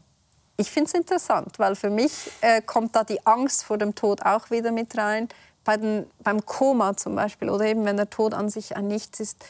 [0.58, 4.22] Ich finde es interessant, weil für mich äh, kommt da die Angst vor dem Tod
[4.22, 5.28] auch wieder mit rein.
[5.64, 9.20] Bei den, beim Koma zum Beispiel oder eben wenn der Tod an sich ein Nichts
[9.20, 9.44] ist,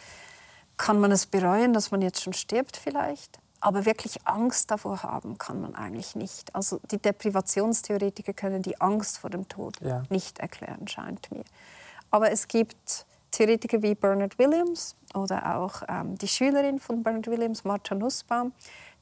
[0.77, 3.39] kann man es bereuen, dass man jetzt schon stirbt vielleicht.
[3.67, 6.55] Aber wirklich Angst davor haben kann man eigentlich nicht.
[6.55, 10.05] Also die Deprivationstheoretiker können die Angst vor dem Tod ja.
[10.09, 11.43] nicht erklären, scheint mir.
[12.13, 17.65] Aber es gibt Theoretiker wie Bernard Williams oder auch ähm, die Schülerin von Bernard Williams,
[17.65, 18.53] Martha Nussbaum,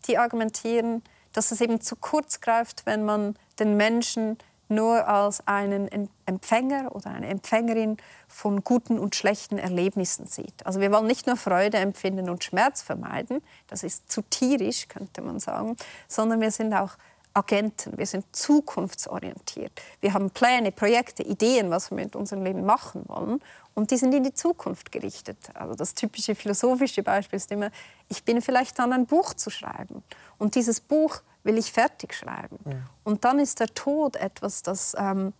[0.09, 1.03] die argumentieren,
[1.35, 7.11] dass es eben zu kurz greift, wenn man den Menschen nur als einen Empfänger oder
[7.11, 7.96] eine Empfängerin
[8.29, 10.64] von guten und schlechten Erlebnissen sieht.
[10.64, 15.22] Also wir wollen nicht nur Freude empfinden und Schmerz vermeiden, das ist zu tierisch, könnte
[15.22, 15.77] man sagen,
[16.09, 16.96] sondern wir sind auch
[17.35, 19.72] Agenten, wir sind zukunftsorientiert.
[20.00, 23.40] Wir haben Pläne, Projekte, Ideen, was wir mit unserem Leben machen wollen
[23.74, 25.37] und die sind in die Zukunft gerichtet.
[25.55, 27.70] Also das typische philosophische Beispiel ist immer,
[28.09, 30.05] ich bin vielleicht dran, ein Buch zu schreiben
[30.38, 32.59] und dieses Buch will ich fertig schreiben.
[32.64, 32.72] Ja.
[33.04, 35.33] Und dann ist der Tod etwas, das ähm,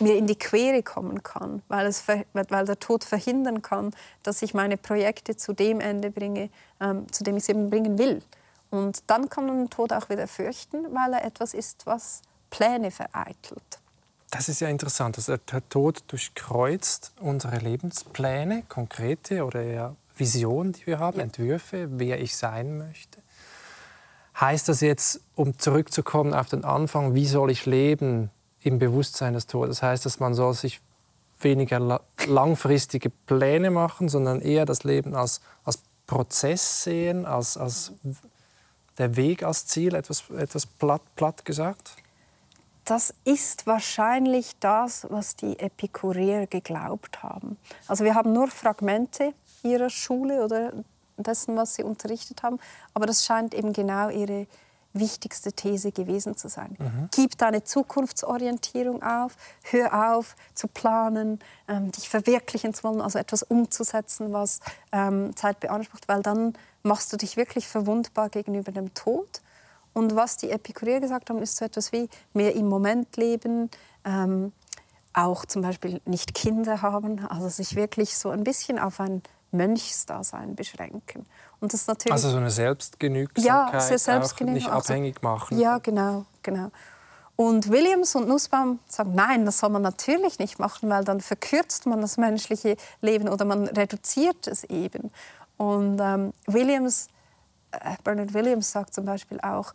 [0.00, 4.54] mir in die Quere kommen kann, weil, es, weil der Tod verhindern kann, dass ich
[4.54, 8.22] meine Projekte zu dem Ende bringe, ähm, zu dem ich sie eben bringen will.
[8.70, 12.90] Und dann kann man den Tod auch wieder fürchten, weil er etwas ist, was Pläne
[12.90, 13.80] vereitelt.
[14.30, 15.16] Das ist ja interessant.
[15.16, 21.24] Also der Tod durchkreuzt unsere Lebenspläne, konkrete oder eher Visionen, die wir haben, ja.
[21.24, 23.22] Entwürfe, wer ich sein möchte.
[24.40, 29.46] Heißt das jetzt, um zurückzukommen auf den Anfang, wie soll ich leben im Bewusstsein des
[29.46, 29.82] Todes?
[29.82, 30.80] Heißt das, man soll sich
[31.40, 37.92] weniger langfristige Pläne machen, sondern eher das Leben als, als Prozess sehen, als, als
[38.98, 41.96] der Weg als Ziel, etwas, etwas platt, platt gesagt?
[42.84, 47.58] Das ist wahrscheinlich das, was die Epikureer geglaubt haben.
[47.86, 50.72] Also wir haben nur Fragmente ihrer Schule oder
[51.22, 52.58] dessen, was sie unterrichtet haben.
[52.94, 54.46] Aber das scheint eben genau ihre
[54.92, 56.76] wichtigste These gewesen zu sein.
[56.78, 57.08] Mhm.
[57.14, 63.42] Gib deine Zukunftsorientierung auf, hör auf zu planen, ähm, dich verwirklichen zu wollen, also etwas
[63.42, 64.60] umzusetzen, was
[64.92, 69.42] ähm, Zeit beansprucht, weil dann machst du dich wirklich verwundbar gegenüber dem Tod.
[69.92, 73.70] Und was die Epikureer gesagt haben, ist so etwas wie mehr im Moment leben,
[74.04, 74.52] ähm,
[75.12, 80.54] auch zum Beispiel nicht Kinder haben, also sich wirklich so ein bisschen auf ein Mönchsdasein
[80.54, 81.26] beschränken.
[81.60, 85.58] Und das natürlich also so eine Selbstgenügsamkeit, ja, so Selbstgenügsam nicht abhängig machen.
[85.58, 86.70] Ja, genau, genau.
[87.40, 91.86] Und Williams und Nussbaum sagen, nein, das soll man natürlich nicht machen, weil dann verkürzt
[91.86, 95.12] man das menschliche Leben oder man reduziert es eben.
[95.56, 97.08] Und ähm, Williams,
[97.70, 99.72] äh, Bernard Williams sagt zum Beispiel auch,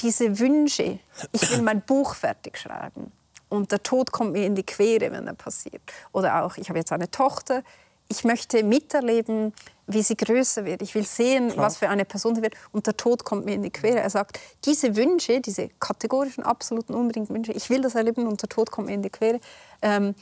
[0.00, 0.98] diese Wünsche,
[1.30, 3.12] ich will mein Buch fertig schreiben
[3.48, 5.82] und der Tod kommt mir in die Quere, wenn er passiert.
[6.12, 7.62] Oder auch, ich habe jetzt eine Tochter,
[8.08, 9.52] ich möchte miterleben,
[9.86, 10.82] wie sie größer wird.
[10.82, 11.66] Ich will sehen, Klar.
[11.66, 12.54] was für eine Person sie wird.
[12.72, 14.00] Und der Tod kommt mir in die Quere.
[14.00, 18.48] Er sagt, diese Wünsche, diese kategorischen, absoluten, unbedingten Wünsche, ich will das erleben und der
[18.48, 19.40] Tod kommt mir in die Quere,
[19.82, 20.14] ähm,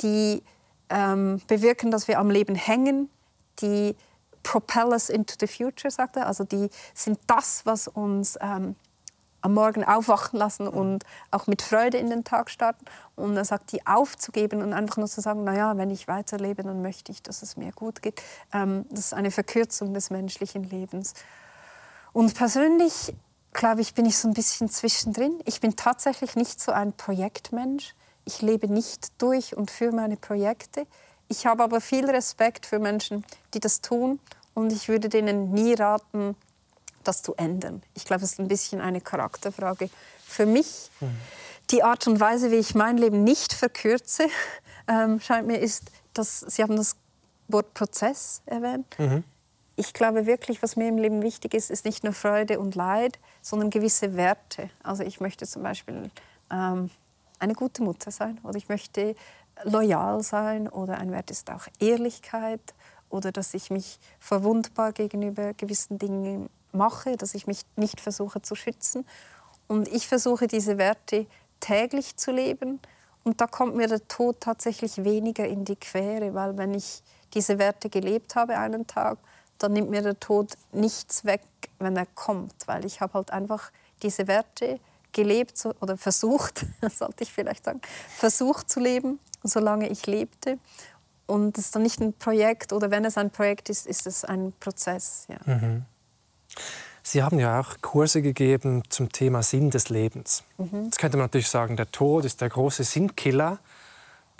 [0.00, 0.42] die
[0.88, 3.10] ähm, bewirken, dass wir am Leben hängen,
[3.60, 3.94] die
[4.42, 6.26] propel us into the future, sagt er.
[6.26, 8.74] Also die sind das, was uns ähm,
[9.42, 12.84] am Morgen aufwachen lassen und auch mit Freude in den Tag starten.
[13.16, 16.82] Und er sagt, die aufzugeben und einfach nur zu sagen, naja, wenn ich weiterlebe, dann
[16.82, 18.22] möchte ich, dass es mir gut geht.
[18.52, 21.14] Ähm, das ist eine Verkürzung des menschlichen Lebens.
[22.12, 23.14] Und persönlich,
[23.52, 25.38] glaube ich, bin ich so ein bisschen zwischendrin.
[25.44, 27.94] Ich bin tatsächlich nicht so ein Projektmensch.
[28.24, 30.86] Ich lebe nicht durch und für meine Projekte.
[31.28, 33.24] Ich habe aber viel Respekt für Menschen,
[33.54, 34.18] die das tun.
[34.54, 36.36] Und ich würde denen nie raten,
[37.04, 37.82] das zu ändern.
[37.94, 39.90] Ich glaube, es ist ein bisschen eine Charakterfrage.
[40.26, 41.16] Für mich, mhm.
[41.70, 44.26] die Art und Weise, wie ich mein Leben nicht verkürze,
[44.88, 46.96] ähm, scheint mir, ist, dass Sie haben das
[47.48, 48.86] Wort Prozess erwähnt.
[48.98, 49.24] Mhm.
[49.76, 53.18] Ich glaube wirklich, was mir im Leben wichtig ist, ist nicht nur Freude und Leid,
[53.40, 54.68] sondern gewisse Werte.
[54.82, 56.10] Also ich möchte zum Beispiel
[56.50, 56.90] ähm,
[57.38, 59.14] eine gute Mutter sein oder ich möchte
[59.64, 62.60] loyal sein oder ein Wert ist auch Ehrlichkeit
[63.08, 68.54] oder dass ich mich verwundbar gegenüber gewissen Dingen mache, dass ich mich nicht versuche zu
[68.54, 69.06] schützen.
[69.68, 71.26] Und ich versuche diese Werte
[71.60, 72.80] täglich zu leben.
[73.22, 77.02] Und da kommt mir der Tod tatsächlich weniger in die Quere, weil wenn ich
[77.34, 79.18] diese Werte gelebt habe einen Tag,
[79.58, 81.42] dann nimmt mir der Tod nichts weg,
[81.78, 83.70] wenn er kommt, weil ich habe halt einfach
[84.02, 84.80] diese Werte
[85.12, 87.80] gelebt oder versucht, sollte ich vielleicht sagen,
[88.16, 90.58] versucht zu leben, solange ich lebte.
[91.26, 94.24] Und es ist dann nicht ein Projekt oder wenn es ein Projekt ist, ist es
[94.24, 95.26] ein Prozess.
[95.28, 95.54] Ja.
[95.54, 95.84] Mhm.
[97.02, 100.44] Sie haben ja auch Kurse gegeben zum Thema Sinn des Lebens.
[100.58, 100.84] Mhm.
[100.84, 103.58] Jetzt könnte man natürlich sagen, der Tod ist der große Sinnkiller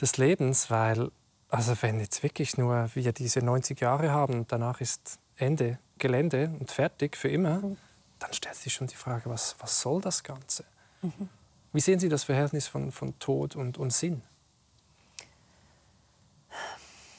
[0.00, 1.10] des Lebens, weil,
[1.48, 6.50] also wenn jetzt wirklich nur wir diese 90 Jahre haben und danach ist Ende, Gelände
[6.58, 7.76] und fertig für immer, mhm.
[8.18, 10.64] dann stellt sich schon die Frage, was, was soll das Ganze?
[11.02, 11.28] Mhm.
[11.72, 14.22] Wie sehen Sie das Verhältnis von, von Tod und, und Sinn?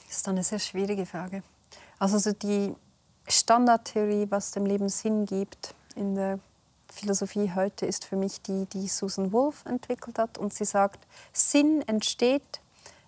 [0.08, 1.42] Das ist eine sehr schwierige Frage.
[1.98, 2.74] Also die
[3.28, 6.38] Standardtheorie, was dem Leben Sinn gibt in der
[6.92, 10.38] Philosophie heute, ist für mich die, die Susan Wolf entwickelt hat.
[10.38, 12.60] Und sie sagt, Sinn entsteht,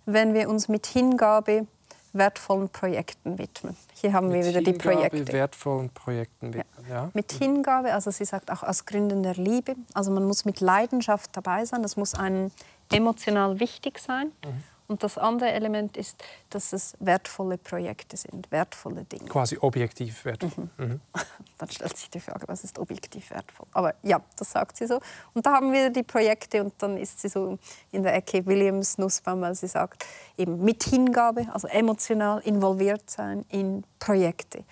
[0.06, 1.66] wenn wir uns mit Hingabe
[2.12, 3.76] wertvollen Projekten widmen.
[3.94, 5.32] Hier haben mit wir wieder Hingabe, die Projekte.
[5.32, 6.86] wertvollen Projekten widmen.
[6.88, 6.94] Ja.
[6.94, 7.10] ja.
[7.12, 9.74] Mit Hingabe, also sie sagt auch aus Gründen der Liebe.
[9.94, 11.82] Also man muss mit Leidenschaft dabei sein.
[11.82, 12.52] Das muss einem
[12.92, 14.28] emotional wichtig sein.
[14.44, 14.62] Mhm.
[14.86, 19.30] Und das andere Element ist, dass es wertvolle Projekte sind, wertvolle Dinge.
[19.30, 20.68] Quasi objektiv wertvoll.
[20.76, 20.86] Mhm.
[20.86, 21.00] Mhm.
[21.58, 23.66] Dann stellt sich die Frage, was ist objektiv wertvoll?
[23.72, 25.00] Aber ja, das sagt sie so.
[25.32, 27.58] Und da haben wir die Projekte und dann ist sie so
[27.92, 30.04] in der Ecke Williams Nussbaum, weil sie sagt,
[30.36, 34.64] eben mit Hingabe, also emotional involviert sein in Projekte.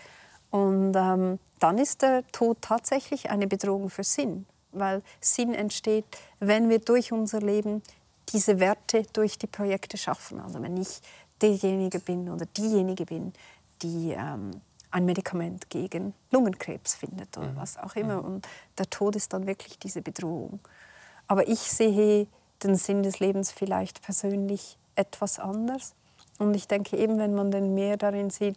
[0.50, 6.04] Und ähm, dann ist der Tod tatsächlich eine Bedrohung für Sinn, weil Sinn entsteht,
[6.40, 7.82] wenn wir durch unser Leben
[8.30, 10.40] diese Werte durch die Projekte schaffen.
[10.40, 11.00] Also wenn ich
[11.40, 13.32] derjenige bin oder diejenige bin,
[13.82, 14.60] die ähm,
[14.90, 17.56] ein Medikament gegen Lungenkrebs findet oder mhm.
[17.56, 18.18] was auch immer.
[18.18, 18.24] Mhm.
[18.24, 18.48] Und
[18.78, 20.60] der Tod ist dann wirklich diese Bedrohung.
[21.26, 22.26] Aber ich sehe
[22.62, 25.94] den Sinn des Lebens vielleicht persönlich etwas anders.
[26.38, 28.56] Und ich denke eben, wenn man den mehr darin sieht,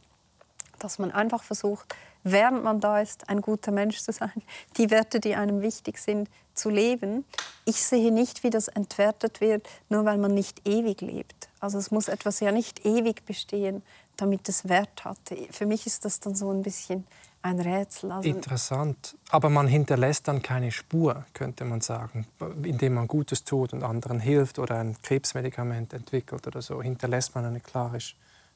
[0.80, 1.95] dass man einfach versucht,
[2.26, 4.34] während man da ist, ein guter Mensch zu sein,
[4.78, 7.24] die Werte, die einem wichtig sind, zu leben.
[7.66, 11.50] Ich sehe nicht, wie das entwertet wird, nur weil man nicht ewig lebt.
[11.60, 13.84] Also es muss etwas ja nicht ewig bestehen,
[14.18, 15.20] damit es Wert hat.
[15.52, 17.06] Für mich ist das dann so ein bisschen
[17.42, 18.12] ein Rätsel.
[18.12, 19.16] Also Interessant.
[19.30, 22.26] Aber man hinterlässt dann keine Spur, könnte man sagen,
[22.64, 26.82] indem man Gutes tut und anderen hilft oder ein Krebsmedikament entwickelt oder so.
[26.82, 28.00] Hinterlässt man eine klare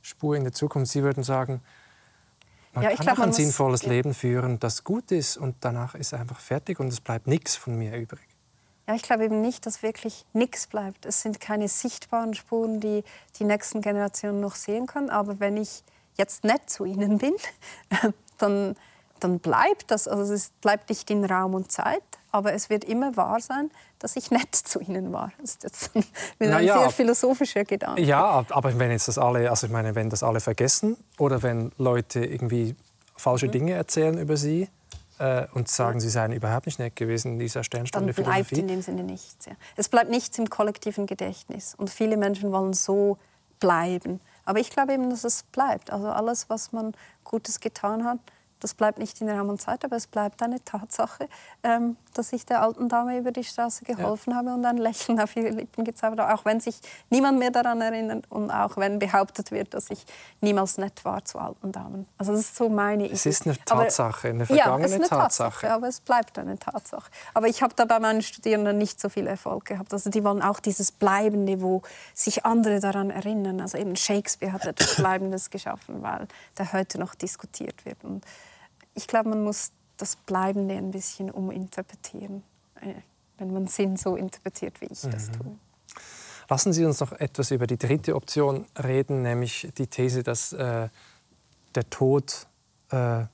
[0.02, 0.92] Spur in der Zukunft.
[0.92, 1.62] Sie würden sagen,
[2.80, 3.90] Man ja, kann glaub, auch ein muss, sinnvolles ja.
[3.90, 7.78] Leben führen, das gut ist und danach ist einfach fertig und es bleibt nichts von
[7.78, 8.28] mir übrig.
[8.88, 11.06] Ja, ich glaube eben nicht, dass wirklich nichts bleibt.
[11.06, 13.04] Es sind keine sichtbaren Spuren, die
[13.38, 15.12] die nächsten Generationen noch sehen können.
[15.12, 15.84] Aber wenn ich
[16.18, 17.36] jetzt nett zu ihnen bin,
[18.40, 18.76] dann,
[19.20, 20.08] dann bleibt das.
[20.08, 22.02] Also es bleibt nicht in Raum und Zeit,
[22.32, 25.32] aber es wird immer wahr sein, dass ich nett zu ihnen war.
[25.42, 26.04] Das ist jetzt ein,
[26.40, 26.80] ein Naja.
[26.80, 28.02] sehr philosophischer Gedanke.
[28.02, 31.72] Ja, aber wenn jetzt das alle, also ich meine, wenn das alle vergessen oder wenn
[31.78, 32.76] Leute irgendwie
[33.16, 33.52] falsche Mhm.
[33.52, 34.70] Dinge erzählen über sie
[35.18, 38.60] äh, und sagen, sie seien überhaupt nicht nett gewesen in dieser dann Sternstunde bleibt Philosophie.
[38.62, 39.46] in dem Sinne nichts.
[39.46, 39.54] Ja.
[39.76, 41.76] Es bleibt nichts im kollektiven Gedächtnis.
[41.76, 43.18] Und viele Menschen wollen so
[43.60, 44.22] bleiben.
[44.46, 45.92] Aber ich glaube eben, dass es bleibt.
[45.92, 46.94] Also alles, was man
[47.26, 48.20] Gutes getan hat,
[48.60, 51.28] das bleibt nicht in Raum und Zeit, aber es bleibt eine Tatsache,
[51.64, 55.36] ähm, dass ich der alten Dame über die Straße geholfen habe und ein Lächeln auf
[55.36, 56.80] ihre Lippen gezaubert habe, auch wenn sich
[57.10, 60.06] niemand mehr daran erinnert und auch wenn behauptet wird, dass ich
[60.42, 62.06] niemals nett war zu alten Damen.
[62.18, 63.14] Also das ist so meine Idee.
[63.14, 65.50] Es ist eine Aber- Tatsache, eine ja, vergangene es ist eine Tatsache.
[65.52, 67.10] Tatsache, aber es bleibt eine Tatsache.
[67.34, 69.94] Aber ich habe da bei meinen Studierenden nicht so viel Erfolg gehabt.
[69.94, 71.82] Also die wollen auch dieses Bleibende, wo
[72.14, 73.62] sich andere daran erinnern.
[73.62, 78.04] Also eben Shakespeare hat etwas Bleibendes geschaffen, weil der heute noch diskutiert wird.
[78.04, 78.26] Und
[78.94, 82.44] ich glaube, man muss das Bleibende ein bisschen uminterpretieren,
[82.82, 82.94] äh,
[83.38, 85.12] wenn man Sinn so interpretiert, wie ich Mhm.
[85.12, 85.56] das tue.
[86.50, 90.90] Lassen Sie uns noch etwas über die dritte Option reden, nämlich die These, dass äh,
[91.76, 92.48] der Tod
[92.92, 93.26] äh,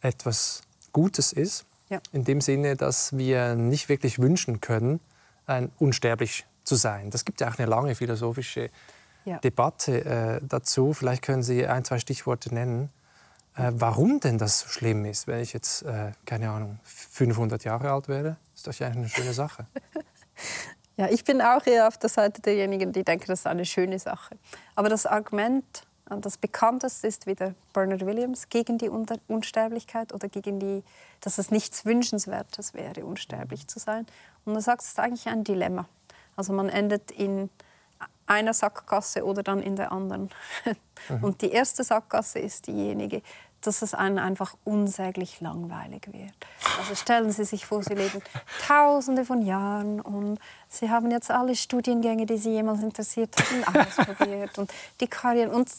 [0.00, 1.64] etwas Gutes ist.
[1.88, 2.00] Ja.
[2.12, 5.00] In dem Sinne, dass wir nicht wirklich wünschen können,
[5.46, 7.10] ein unsterblich zu sein.
[7.10, 8.70] Das gibt ja auch eine lange philosophische
[9.24, 9.38] Ja.
[9.38, 10.92] Debatte äh, dazu.
[10.92, 12.90] Vielleicht können Sie ein, zwei Stichworte nennen,
[13.56, 17.90] äh, warum denn das so schlimm ist, wenn ich jetzt, äh, keine Ahnung, 500 Jahre
[17.90, 18.36] alt wäre.
[18.54, 19.66] Ist doch eigentlich eine schöne Sache.
[20.96, 23.98] Ja, ich bin auch eher auf der Seite derjenigen, die denken, das ist eine schöne
[23.98, 24.36] Sache.
[24.76, 25.64] Aber das Argument,
[26.06, 30.84] das bekannteste ist wieder Bernard Williams gegen die Unsterblichkeit oder gegen die,
[31.20, 34.06] dass es nichts Wünschenswertes wäre, unsterblich zu sein.
[34.44, 35.88] Und er sagt, es ist eigentlich ein Dilemma.
[36.36, 37.50] Also man endet in
[38.26, 40.30] einer Sackgasse oder dann in der anderen.
[41.22, 43.22] Und die erste Sackgasse ist diejenige,
[43.60, 46.34] dass es einem einfach unsäglich langweilig wird.
[46.78, 48.22] Also stellen Sie sich vor, Sie leben
[48.66, 50.38] Tausende von Jahren und
[50.68, 53.34] Sie haben jetzt alle Studiengänge, die Sie jemals interessiert
[53.66, 55.70] haben, ausprobiert und die Karriere und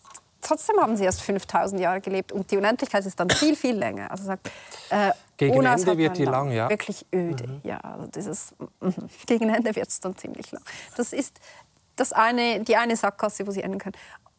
[0.42, 4.10] trotzdem haben Sie erst 5000 Jahre gelebt und die Unendlichkeit ist dann viel viel länger.
[4.12, 4.50] Also sagt,
[4.90, 6.70] äh, Gegen Ende wird die lang, ja.
[6.70, 7.60] Wirklich öde.
[7.64, 8.94] Ja, also dieses, mhm.
[9.26, 10.64] gegen Ende wird es dann ziemlich lang.
[10.96, 11.40] Das ist
[11.96, 13.96] das eine, die eine Sackgasse, wo Sie enden können.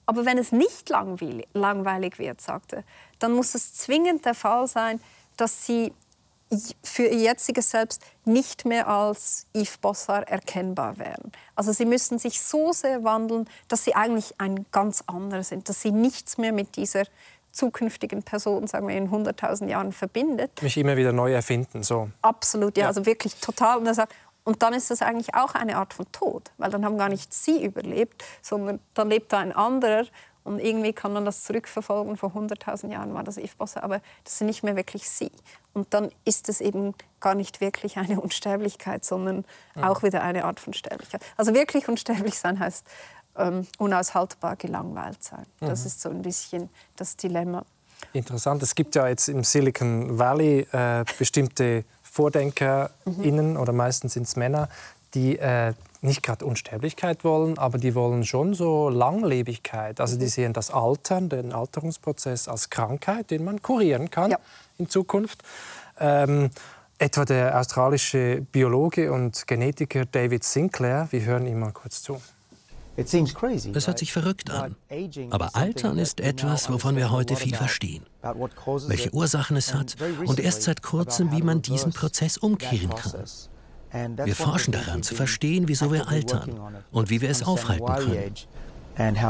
[0.07, 2.85] Aber wenn es nicht langweilig, wird, sagt er,
[3.19, 5.01] dann muss es zwingend der Fall sein,
[5.37, 5.93] dass Sie
[6.85, 11.33] für Ihr jetziges Selbst nicht mehr als Yves Bossard erkennbar werden.
[11.57, 15.83] Also Sie müssen sich so sehr wandeln, dass Sie eigentlich ein ganz anderer sind, dass
[15.83, 17.03] Sie nichts mehr mit dieser
[17.51, 20.63] zukünftigen Person, sagen wir in 100.000 Jahren, verbindet.
[20.63, 21.83] Mich immer wieder neu erfinden.
[21.83, 22.11] So.
[22.23, 22.89] Absolut, ja, Ja.
[22.89, 23.79] also wirklich total.
[23.79, 24.15] Und, er sagt,
[24.47, 27.35] und dann ist das eigentlich auch eine Art von Tod, weil dann haben gar nicht
[27.35, 30.05] sie überlebt, sondern dann lebt da ein anderer
[30.45, 32.17] und irgendwie kann man das zurückverfolgen.
[32.17, 35.33] Vor 100.000 Jahren war das Yves Bosse, aber das sind nicht mehr wirklich sie.
[35.75, 39.45] Und dann ist es eben gar nicht wirklich eine Unsterblichkeit, sondern
[39.83, 41.23] auch wieder eine Art von Sterblichkeit.
[41.37, 42.87] Also wirklich unsterblich sein heißt
[43.37, 45.45] ähm, unaushaltbar gelangweilt sein.
[45.59, 47.65] Das ist so ein bisschen das Dilemma.
[48.13, 48.63] Interessant.
[48.63, 51.85] Es gibt ja jetzt im Silicon Valley äh, bestimmte
[52.17, 54.69] VordenkerInnen oder meistens sind es Männer,
[55.15, 60.01] die äh, nicht gerade Unsterblichkeit wollen, aber die wollen schon so Langlebigkeit.
[60.01, 64.39] Also die sehen das Altern, den Alterungsprozess als Krankheit, den man kurieren kann Ja.
[64.79, 65.43] in Zukunft.
[65.99, 66.51] Ähm,
[66.99, 72.21] etwa der australische Biologe und Genetiker David Sinclair, wir hören ihm mal kurz zu.
[72.97, 74.77] Es hört sich verrückt an.
[75.31, 78.05] Aber Altern ist etwas, wovon wir heute viel verstehen.
[78.23, 83.25] Welche Ursachen es hat und erst seit kurzem, wie man diesen Prozess umkehren kann.
[84.25, 88.35] Wir forschen daran, zu verstehen, wieso wir altern und wie wir es aufhalten
[88.97, 89.27] können.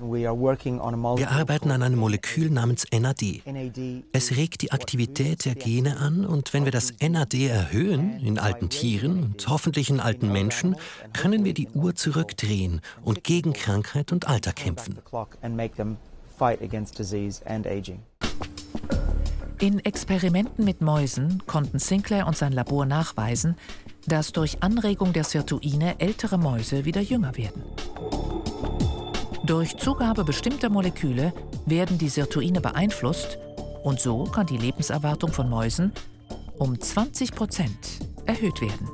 [0.00, 3.42] Wir arbeiten an einem Molekül namens NAD.
[4.12, 8.68] Es regt die Aktivität der Gene an und wenn wir das NAD erhöhen, in alten
[8.68, 10.76] Tieren und hoffentlich in alten Menschen,
[11.12, 14.98] können wir die Uhr zurückdrehen und gegen Krankheit und Alter kämpfen.
[19.60, 23.56] In Experimenten mit Mäusen konnten Sinclair und sein Labor nachweisen,
[24.06, 27.62] dass durch Anregung der Sirtuine ältere Mäuse wieder jünger werden.
[29.46, 31.34] Durch Zugabe bestimmter Moleküle
[31.66, 33.38] werden die Sirtuine beeinflusst
[33.82, 35.92] und so kann die Lebenserwartung von Mäusen
[36.58, 37.76] um 20 Prozent
[38.24, 38.88] erhöht werden.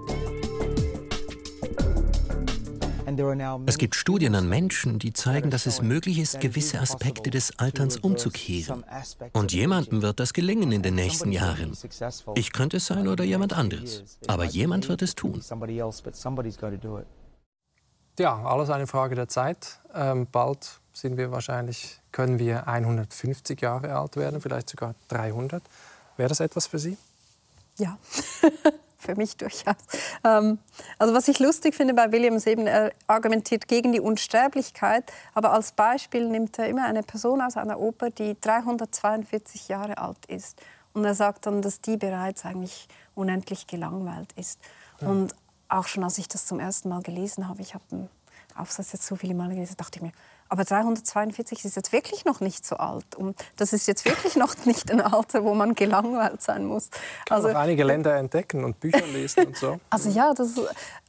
[3.67, 7.97] Es gibt Studien an Menschen, die zeigen, dass es möglich ist, gewisse Aspekte des Alterns
[7.97, 8.85] umzukehren.
[9.33, 11.77] Und jemandem wird das gelingen in den nächsten Jahren.
[12.35, 14.19] Ich könnte es sein oder jemand anderes.
[14.27, 15.43] Aber jemand wird es tun.
[18.21, 19.79] Ja, alles eine Frage der Zeit.
[19.95, 25.63] Ähm, bald sind wir wahrscheinlich, können wir 150 Jahre alt werden, vielleicht sogar 300.
[26.19, 26.99] Wäre das etwas für Sie?
[27.79, 27.97] Ja,
[28.99, 29.75] für mich durchaus.
[30.23, 30.59] Ähm,
[30.99, 35.73] also was ich lustig finde bei Williams eben, er argumentiert gegen die Unsterblichkeit, aber als
[35.73, 40.61] Beispiel nimmt er immer eine Person aus einer Oper, die 342 Jahre alt ist.
[40.93, 44.61] Und er sagt dann, dass die bereits eigentlich unendlich gelangweilt ist.
[45.01, 45.09] Ja.
[45.09, 45.35] Und
[45.71, 48.09] auch schon als ich das zum ersten Mal gelesen habe, ich habe den
[48.57, 50.13] Aufsatz jetzt so viele Mal gelesen, dachte ich mir,
[50.51, 53.15] aber 342 ist jetzt wirklich noch nicht so alt.
[53.15, 56.91] Und das ist jetzt wirklich noch nicht ein Alter, wo man gelangweilt sein muss.
[57.25, 59.79] Kann also, noch einige Länder entdecken und Bücher lesen und so.
[59.91, 60.61] Also ja, das,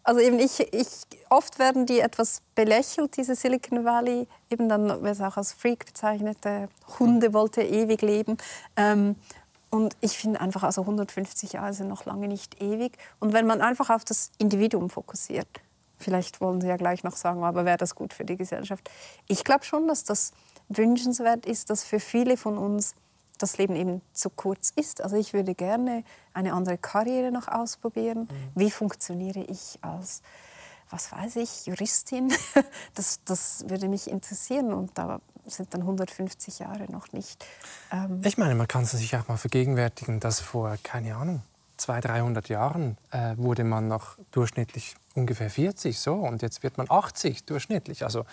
[0.03, 0.88] also eben ich, ich,
[1.32, 4.28] oft werden die etwas belächelt, diese Silicon Valley.
[4.51, 6.38] Eben dann wird es auch als Freak bezeichnet.
[6.43, 8.38] Der Hunde wollte ewig leben.
[8.76, 9.16] Ähm,
[9.72, 12.97] und ich finde einfach, also 150 Jahre sind noch lange nicht ewig.
[13.19, 15.47] Und wenn man einfach auf das Individuum fokussiert,
[16.01, 18.89] Vielleicht wollen Sie ja gleich noch sagen, aber wäre das gut für die Gesellschaft?
[19.28, 20.32] Ich glaube schon, dass das
[20.67, 22.95] wünschenswert ist, dass für viele von uns
[23.38, 25.01] das Leben eben zu kurz ist.
[25.01, 26.03] Also ich würde gerne
[26.34, 28.22] eine andere Karriere noch ausprobieren.
[28.22, 28.28] Mhm.
[28.55, 30.22] Wie funktioniere ich als,
[30.92, 32.34] was weiß ich, Juristin?
[32.96, 37.44] Das, das würde mich interessieren und da sind dann 150 Jahre noch nicht.
[37.92, 41.42] Ähm ich meine, man kann es sich auch mal vergegenwärtigen, dass vor, keine Ahnung,
[41.78, 46.88] 200, 300 Jahren äh, wurde man noch durchschnittlich ungefähr 40 so und jetzt wird man
[46.89, 48.04] 80 durchschnittlich.
[48.04, 48.26] Also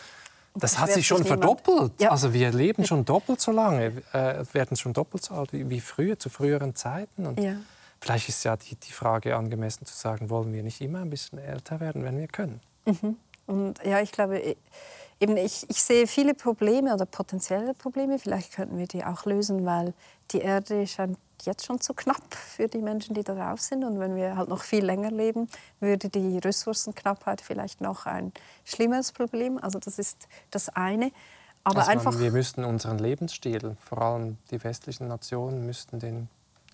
[0.55, 1.93] das hat sich schon verdoppelt.
[2.01, 2.11] Ja.
[2.11, 5.81] Also wir leben schon doppelt so lange, äh, werden schon doppelt so alt wie, wie
[5.81, 7.27] früher, zu früheren Zeiten.
[7.27, 7.57] Und ja.
[8.01, 11.38] Vielleicht ist ja die, die Frage angemessen zu sagen, wollen wir nicht immer ein bisschen
[11.38, 12.61] älter werden, wenn wir können?
[12.86, 13.16] Mhm.
[13.46, 14.57] Und ja, ich glaube, e,
[15.20, 18.18] eben ich, ich sehe viele Probleme oder potenzielle Probleme.
[18.18, 19.94] Vielleicht könnten wir die auch lösen, weil
[20.30, 23.84] die Erde scheint jetzt schon zu knapp für die Menschen, die da drauf sind.
[23.84, 25.49] Und wenn wir halt noch viel länger leben,
[25.80, 28.32] würde die Ressourcenknappheit vielleicht noch ein
[28.64, 29.59] schlimmeres Problem.
[29.59, 31.11] Also das ist das eine.
[31.64, 36.28] Aber also einfach wir müssten unseren Lebensstil, vor allem die westlichen Nationen, müssten den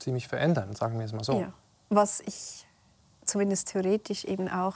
[0.05, 1.41] ziemlich verändern, sagen wir es mal so.
[1.41, 1.53] Ja.
[1.89, 2.67] Was ich
[3.25, 4.75] zumindest theoretisch eben auch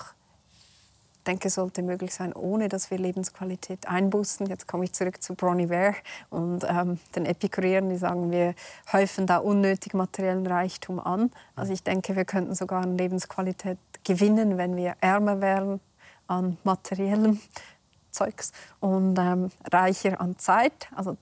[1.27, 4.47] denke, sollte möglich sein, ohne dass wir Lebensqualität einbußen.
[4.47, 5.95] Jetzt komme ich zurück zu Bronnie Ware
[6.31, 8.55] und ähm, den Epikureern, die sagen, wir
[8.93, 11.31] häufen da unnötig materiellen Reichtum an.
[11.55, 15.81] Also ich denke, wir könnten sogar an Lebensqualität gewinnen, wenn wir ärmer wären
[16.27, 17.39] an materiellem
[18.11, 20.89] Zeugs und ähm, reicher an Zeit.
[20.97, 21.19] Also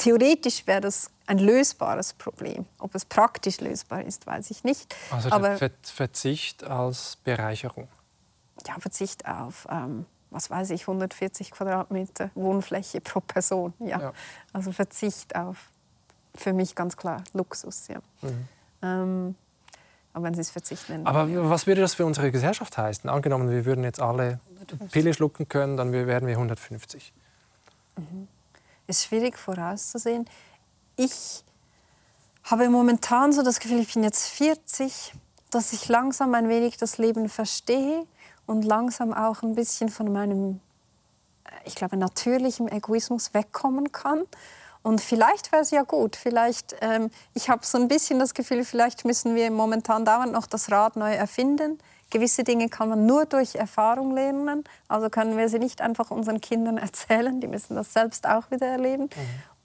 [0.00, 2.66] theoretisch wäre das ein lösbares Problem.
[2.78, 4.94] Ob es praktisch lösbar ist, weiß ich nicht.
[5.10, 7.88] Also Aber Verzicht als Bereicherung
[8.66, 13.72] ja, Verzicht auf, ähm, was weiß ich, 140 Quadratmeter Wohnfläche pro Person.
[13.78, 14.00] Ja.
[14.00, 14.12] ja.
[14.52, 15.70] Also Verzicht auf,
[16.34, 17.88] für mich ganz klar, Luxus.
[17.88, 17.98] Ja.
[18.22, 18.48] Mhm.
[18.82, 19.34] Ähm,
[20.12, 21.06] aber wenn Sie es Verzicht nennen.
[21.06, 23.08] Aber was würde das für unsere Gesellschaft heißen?
[23.08, 24.90] Angenommen, wir würden jetzt alle 150.
[24.90, 27.12] Pille schlucken können, dann wären wir 150.
[27.96, 28.28] Mhm.
[28.90, 30.28] Ist schwierig vorauszusehen.
[30.96, 31.44] Ich
[32.42, 35.12] habe momentan so das Gefühl, ich bin jetzt 40,
[35.52, 38.04] dass ich langsam ein wenig das Leben verstehe
[38.46, 40.58] und langsam auch ein bisschen von meinem,
[41.64, 44.24] ich glaube, natürlichen Egoismus wegkommen kann.
[44.82, 46.16] Und vielleicht wäre es ja gut.
[46.16, 50.48] Vielleicht, ähm, ich habe so ein bisschen das Gefühl, vielleicht müssen wir momentan dauernd noch
[50.48, 51.78] das Rad neu erfinden.
[52.10, 54.64] Gewisse Dinge kann man nur durch Erfahrung lernen.
[54.88, 57.40] Also können wir sie nicht einfach unseren Kindern erzählen.
[57.40, 59.04] Die müssen das selbst auch wieder erleben.
[59.04, 59.10] Mhm.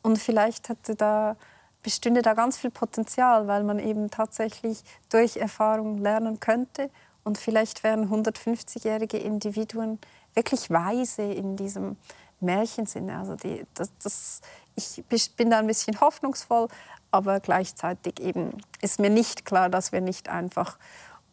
[0.03, 1.35] Und vielleicht hätte da,
[1.81, 6.91] bestünde da ganz viel Potenzial, weil man eben tatsächlich durch Erfahrung lernen könnte
[7.23, 9.99] und vielleicht wären 150-jährige Individuen
[10.35, 11.97] wirklich weise in diesem
[12.39, 13.17] Märchensinne.
[13.17, 14.41] Also die, das, das,
[14.75, 15.03] ich
[15.35, 16.67] bin da ein bisschen hoffnungsvoll,
[17.09, 20.77] aber gleichzeitig eben ist mir nicht klar, dass wir nicht einfach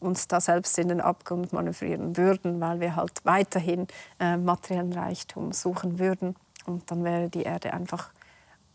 [0.03, 3.86] uns da selbst in den Abgrund manövrieren würden, weil wir halt weiterhin
[4.20, 6.36] äh, materiellen Reichtum suchen würden.
[6.66, 8.11] Und dann wäre die Erde einfach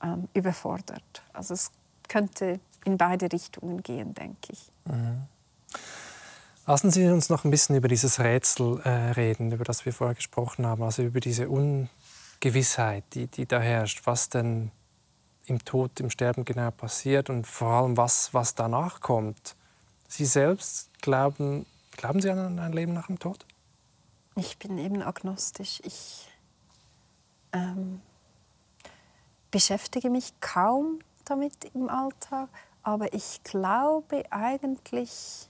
[0.03, 1.23] ähm, überfordert.
[1.33, 1.71] Also es
[2.07, 4.71] könnte in beide Richtungen gehen, denke ich.
[4.85, 5.23] Mhm.
[6.65, 10.15] Lassen Sie uns noch ein bisschen über dieses Rätsel äh, reden, über das wir vorher
[10.15, 14.71] gesprochen haben, also über diese Ungewissheit, die, die da herrscht, was denn
[15.45, 19.55] im Tod, im Sterben genau passiert und vor allem, was, was danach kommt.
[20.07, 23.45] Sie selbst glauben, glauben Sie an ein Leben nach dem Tod?
[24.35, 25.81] Ich bin eben agnostisch.
[25.83, 26.27] Ich
[27.51, 28.01] ähm,
[29.51, 32.49] beschäftige mich kaum damit im Alltag,
[32.83, 35.49] aber ich glaube eigentlich,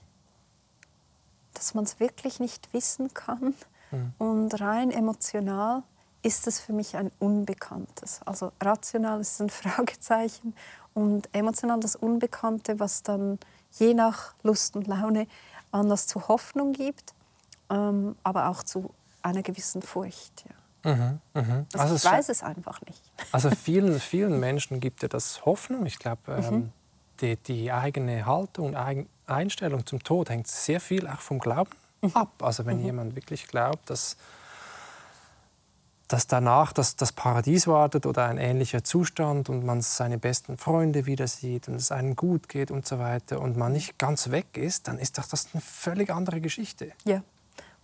[1.54, 3.54] dass man es wirklich nicht wissen kann.
[3.90, 4.12] mhm.
[4.18, 5.82] und rein emotional
[6.22, 8.20] ist es für mich ein Unbekanntes.
[8.24, 10.54] Also rational ist ein Fragezeichen
[10.94, 13.38] und emotional das Unbekannte, was dann
[13.72, 15.26] je nach Lust und Laune
[15.70, 17.14] anders zu Hoffnung gibt,
[17.70, 20.44] ähm, aber auch zu einer gewissen Furcht.
[20.48, 20.54] Ja.
[20.84, 21.66] Mhm, mh.
[21.74, 23.02] also, also ich weiß es einfach nicht.
[23.32, 25.84] Also vielen, vielen Menschen gibt ja das Hoffnung.
[25.86, 26.72] Ich glaube, ähm, mhm.
[27.20, 28.76] die, die, eigene Haltung,
[29.26, 32.12] Einstellung zum Tod hängt sehr viel auch vom Glauben mhm.
[32.14, 32.42] ab.
[32.42, 32.84] Also wenn mhm.
[32.84, 34.16] jemand wirklich glaubt, dass
[36.08, 41.06] dass danach das, das Paradies wartet oder ein ähnlicher Zustand und man seine besten Freunde
[41.06, 44.56] wieder sieht und es einem gut geht und so weiter und man nicht ganz weg
[44.56, 46.92] ist, dann ist doch das eine völlig andere Geschichte.
[47.04, 47.22] Ja.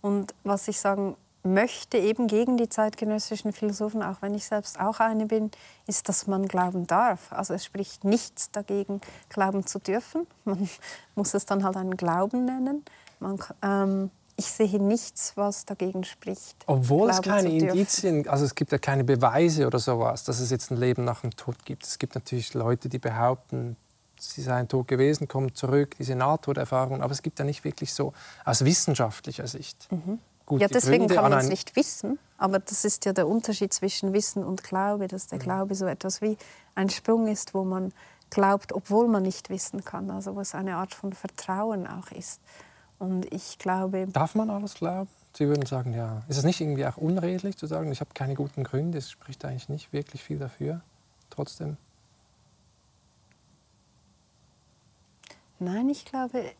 [0.01, 1.15] Und was ich sagen
[1.45, 5.51] möchte, eben gegen die zeitgenössischen Philosophen, auch wenn ich selbst auch eine bin,
[5.85, 7.31] ist, dass man glauben darf.
[7.31, 8.99] Also es spricht nichts dagegen,
[9.29, 10.27] glauben zu dürfen.
[10.43, 10.67] Man
[11.15, 12.83] muss es dann halt einen Glauben nennen.
[13.19, 16.57] Man, ähm, ich sehe nichts, was dagegen spricht.
[16.65, 20.71] Obwohl es keine Indizien, also es gibt ja keine Beweise oder sowas, dass es jetzt
[20.71, 21.85] ein Leben nach dem Tod gibt.
[21.85, 23.77] Es gibt natürlich Leute, die behaupten,
[24.19, 28.13] sie seien tot gewesen, kommen zurück, diese Nahtoderfahrung, aber es gibt ja nicht wirklich so
[28.43, 29.87] aus wissenschaftlicher Sicht.
[29.91, 30.19] Mhm.
[30.59, 34.11] ja, deswegen Gründe kann man es nicht wissen, aber das ist ja der Unterschied zwischen
[34.13, 35.43] Wissen und Glaube, dass der mhm.
[35.43, 36.37] Glaube so etwas wie
[36.75, 37.93] ein Sprung ist, wo man
[38.29, 42.41] glaubt, obwohl man nicht wissen kann, also wo es eine Art von Vertrauen auch ist.
[42.99, 44.07] Und ich glaube.
[44.07, 45.09] Darf man alles glauben?
[45.33, 46.23] Sie würden sagen, ja.
[46.29, 49.43] Ist es nicht irgendwie auch unredlich zu sagen, ich habe keine guten Gründe, es spricht
[49.43, 50.81] eigentlich nicht wirklich viel dafür,
[51.29, 51.75] trotzdem?
[55.59, 56.51] Nein, ich glaube,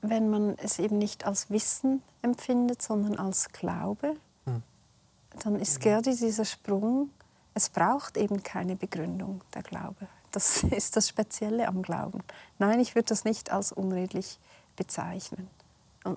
[0.00, 4.14] wenn man es eben nicht als Wissen empfindet, sondern als Glaube,
[4.44, 4.62] hm.
[5.42, 7.10] dann ist gerade dieser Sprung,
[7.54, 10.08] es braucht eben keine Begründung, der Glaube.
[10.30, 12.20] Das ist das Spezielle am Glauben.
[12.58, 14.38] Nein, ich würde das nicht als unredlich
[14.78, 15.50] bezeichnen.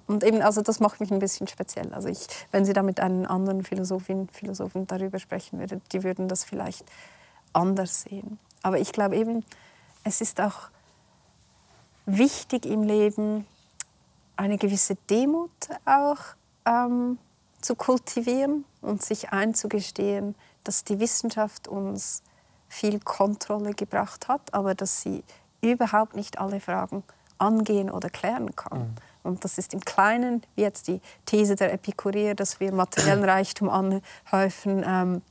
[0.08, 1.94] Und eben, also das macht mich ein bisschen speziell.
[1.94, 6.28] Also ich, wenn Sie da mit einem anderen Philosophin, Philosophen darüber sprechen würden, die würden
[6.28, 6.86] das vielleicht
[7.52, 8.40] anders sehen.
[8.64, 9.44] Aber ich glaube eben,
[10.04, 10.70] es ist auch
[12.06, 13.46] wichtig im Leben,
[14.38, 15.52] eine gewisse Demut
[15.86, 16.18] auch
[16.66, 17.18] ähm,
[17.60, 22.24] zu kultivieren und sich einzugestehen, dass die Wissenschaft uns
[22.70, 25.24] viel Kontrolle gebracht hat, aber dass sie
[25.62, 27.04] überhaupt nicht alle Fragen
[27.42, 28.80] angehen oder klären kann.
[28.80, 28.96] Mhm.
[29.24, 33.70] Und das ist im Kleinen, wie jetzt die These der Epikureer, dass wir materiellen Reichtum
[33.70, 35.22] anhäufen, ähm,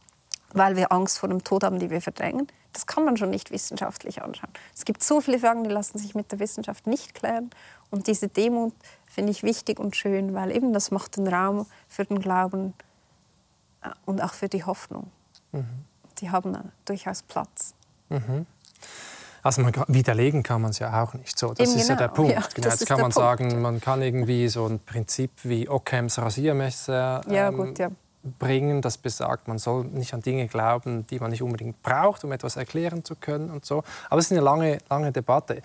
[0.53, 2.47] weil wir Angst vor dem Tod haben, die wir verdrängen.
[2.73, 4.51] Das kann man schon nicht wissenschaftlich anschauen.
[4.75, 7.51] Es gibt so viele Fragen, die lassen sich mit der Wissenschaft nicht klären.
[7.91, 8.75] Und diese Demut
[9.07, 12.75] finde ich wichtig und schön, weil eben das macht den Raum für den Glauben
[13.83, 15.11] äh, und auch für die Hoffnung.
[15.51, 15.67] Mhm.
[16.21, 17.75] Die haben durchaus Platz.
[18.09, 18.47] Mhm.
[19.43, 21.55] Also man, widerlegen kann man es ja auch nicht so.
[21.55, 22.01] Das Eben ist genau.
[22.01, 22.33] ja der Punkt.
[22.33, 23.63] Ja, genau, jetzt kann man sagen, Punkt.
[23.63, 27.91] man kann irgendwie so ein Prinzip wie Ockhams Rasiermesser ähm, ja, gut, ja.
[28.39, 32.33] bringen, das besagt, man soll nicht an Dinge glauben, die man nicht unbedingt braucht, um
[32.33, 33.83] etwas erklären zu können und so.
[34.09, 35.63] Aber es ist eine lange, lange Debatte.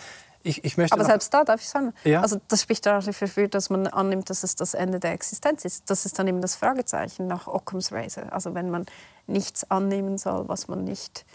[0.48, 2.22] Ich, ich Aber selbst da darf ich sagen, ja?
[2.22, 5.90] also das spricht dafür, dass man annimmt, dass es das Ende der Existenz ist.
[5.90, 8.32] Das ist dann eben das Fragezeichen nach Occam's Razor.
[8.32, 8.86] Also wenn man
[9.26, 11.26] nichts annehmen soll, was man nicht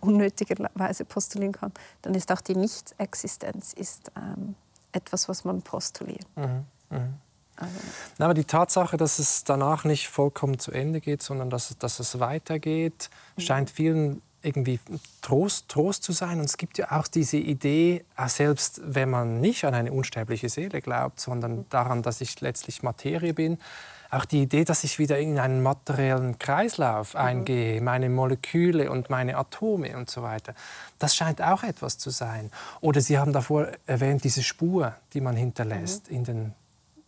[0.00, 1.72] unnötigerweise postulieren kann,
[2.02, 4.54] dann ist auch die Nichtexistenz ist, ähm,
[4.92, 6.26] etwas, was man postuliert.
[6.36, 6.64] Mhm.
[6.90, 7.14] Mhm.
[7.56, 7.74] Also.
[8.18, 12.18] Aber die Tatsache, dass es danach nicht vollkommen zu Ende geht, sondern dass, dass es
[12.18, 13.40] weitergeht, mhm.
[13.40, 14.78] scheint vielen irgendwie
[15.22, 16.38] Trost, Trost zu sein.
[16.38, 20.80] Und es gibt ja auch diese Idee, selbst wenn man nicht an eine unsterbliche Seele
[20.80, 23.58] glaubt, sondern daran, dass ich letztlich Materie bin,
[24.10, 27.20] auch die Idee, dass ich wieder in einen materiellen Kreislauf mhm.
[27.20, 30.54] eingehe, meine Moleküle und meine Atome und so weiter,
[30.98, 32.50] das scheint auch etwas zu sein.
[32.80, 36.16] Oder Sie haben davor erwähnt, diese Spur, die man hinterlässt mhm.
[36.16, 36.54] in den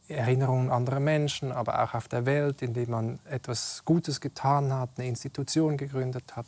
[0.08, 5.08] Erinnerungen anderer Menschen, aber auch auf der Welt, indem man etwas Gutes getan hat, eine
[5.08, 6.46] Institution gegründet hat,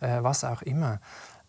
[0.00, 1.00] äh, was auch immer.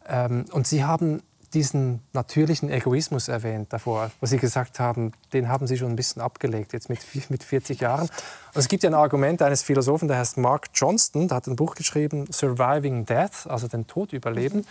[0.08, 1.22] Ähm, und Sie haben
[1.54, 6.22] diesen natürlichen Egoismus erwähnt davor, wo Sie gesagt haben, den haben Sie schon ein bisschen
[6.22, 8.08] abgelegt, jetzt mit, mit 40 Jahren.
[8.08, 11.56] Und es gibt ja ein Argument eines Philosophen, der heißt Mark Johnston, der hat ein
[11.56, 14.66] Buch geschrieben, Surviving Death, also den Tod überleben.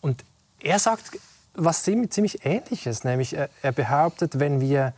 [0.00, 0.24] Und
[0.60, 1.18] er sagt
[1.54, 4.92] was ziemlich Ähnliches, nämlich er, er behauptet, wenn wir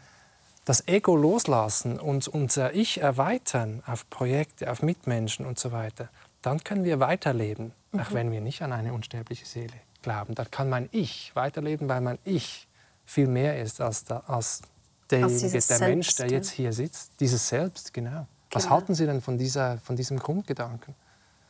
[0.64, 6.09] das Ego loslassen und unser Ich erweitern auf Projekte, auf Mitmenschen und so weiter,
[6.43, 8.01] dann können wir weiterleben, mhm.
[8.01, 10.34] auch wenn wir nicht an eine unsterbliche Seele glauben.
[10.34, 12.68] Dann kann mein Ich weiterleben, weil mein Ich
[13.05, 14.62] viel mehr ist als, der, als
[15.11, 17.12] derjenige, der Selbst, Mensch, der jetzt hier sitzt.
[17.20, 18.11] Dieses Selbst, genau.
[18.11, 18.26] genau.
[18.53, 20.95] Was halten Sie denn von, dieser, von diesem Grundgedanken?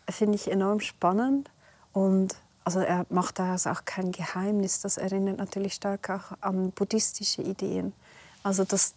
[0.08, 1.50] Finde ich enorm spannend.
[1.92, 4.80] Und also er macht daraus auch kein Geheimnis.
[4.80, 7.92] Das erinnert natürlich stark auch an buddhistische Ideen.
[8.42, 8.94] Also dass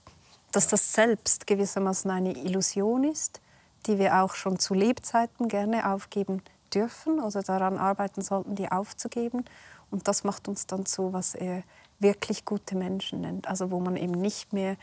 [0.52, 3.40] dass das Selbst gewissermaßen eine Illusion ist,
[3.88, 6.44] die wir auch schon zu Lebzeiten gerne aufgeben
[6.74, 9.46] dürfen oder daran arbeiten sollten, die aufzugeben.
[9.90, 11.64] Und das macht uns dann zu, was er
[12.00, 13.48] wirklich gute Menschen nennt.
[13.48, 14.76] Also wo man eben nicht mehr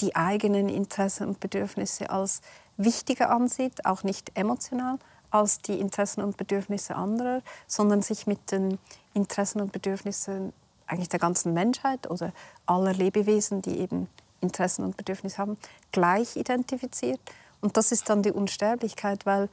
[0.00, 2.42] die eigenen Interessen und Bedürfnisse als
[2.76, 4.98] wichtiger ansieht, auch nicht emotional,
[5.30, 8.78] als die Interessen und Bedürfnisse anderer, sondern sich mit den
[9.14, 10.52] Interessen und Bedürfnissen
[10.86, 12.32] eigentlich der ganzen Menschheit oder
[12.66, 14.08] aller Lebewesen, die eben
[14.40, 15.56] Interessen und Bedürfnisse haben,
[15.90, 17.20] gleich identifiziert.
[17.60, 19.48] Und das ist dann die Unsterblichkeit, weil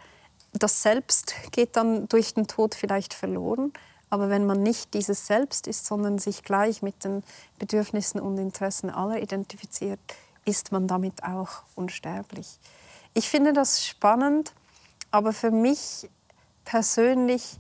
[0.54, 3.74] das Selbst geht dann durch den Tod vielleicht verloren.
[4.10, 7.24] Aber wenn man nicht dieses Selbst ist, sondern sich gleich mit den
[7.60, 10.00] Bedürfnissen und Interessen aller identifiziert,
[10.46, 12.60] ist man damit auch unsterblich.
[13.14, 14.54] Ich finde das spannend,
[15.12, 16.10] aber für mich
[16.66, 17.60] persönlich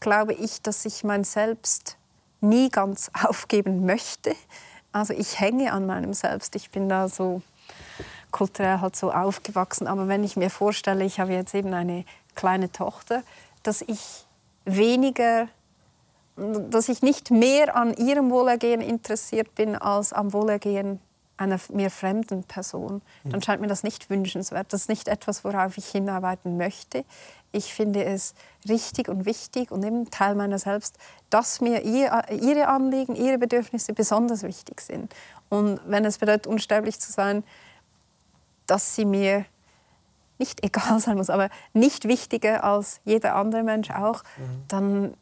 [0.00, 1.96] glaube ich, dass ich mein Selbst
[2.40, 4.34] nie ganz aufgeben möchte.
[4.92, 6.56] Also ich hänge an meinem Selbst.
[6.56, 7.42] Ich bin da so
[8.30, 9.86] kulturell halt so aufgewachsen.
[9.86, 12.04] Aber wenn ich mir vorstelle, ich habe jetzt eben eine
[12.34, 13.22] kleine Tochter,
[13.62, 14.26] dass ich
[14.64, 15.48] weniger,
[16.36, 21.00] dass ich nicht mehr an ihrem Wohlergehen interessiert bin als am Wohlergehen
[21.36, 23.42] einer mir fremden Person, dann mhm.
[23.42, 24.72] scheint mir das nicht wünschenswert.
[24.72, 27.04] Das ist nicht etwas, worauf ich hinarbeiten möchte.
[27.50, 28.34] Ich finde es
[28.68, 30.96] richtig und wichtig und eben Teil meiner selbst,
[31.30, 35.12] dass mir ihr, ihre Anliegen, ihre Bedürfnisse besonders wichtig sind.
[35.48, 37.44] Und wenn es bedeutet, unsterblich zu sein,
[38.66, 39.44] dass sie mir
[40.38, 44.64] nicht egal sein muss, aber nicht wichtiger als jeder andere Mensch auch, mhm.
[44.68, 45.14] dann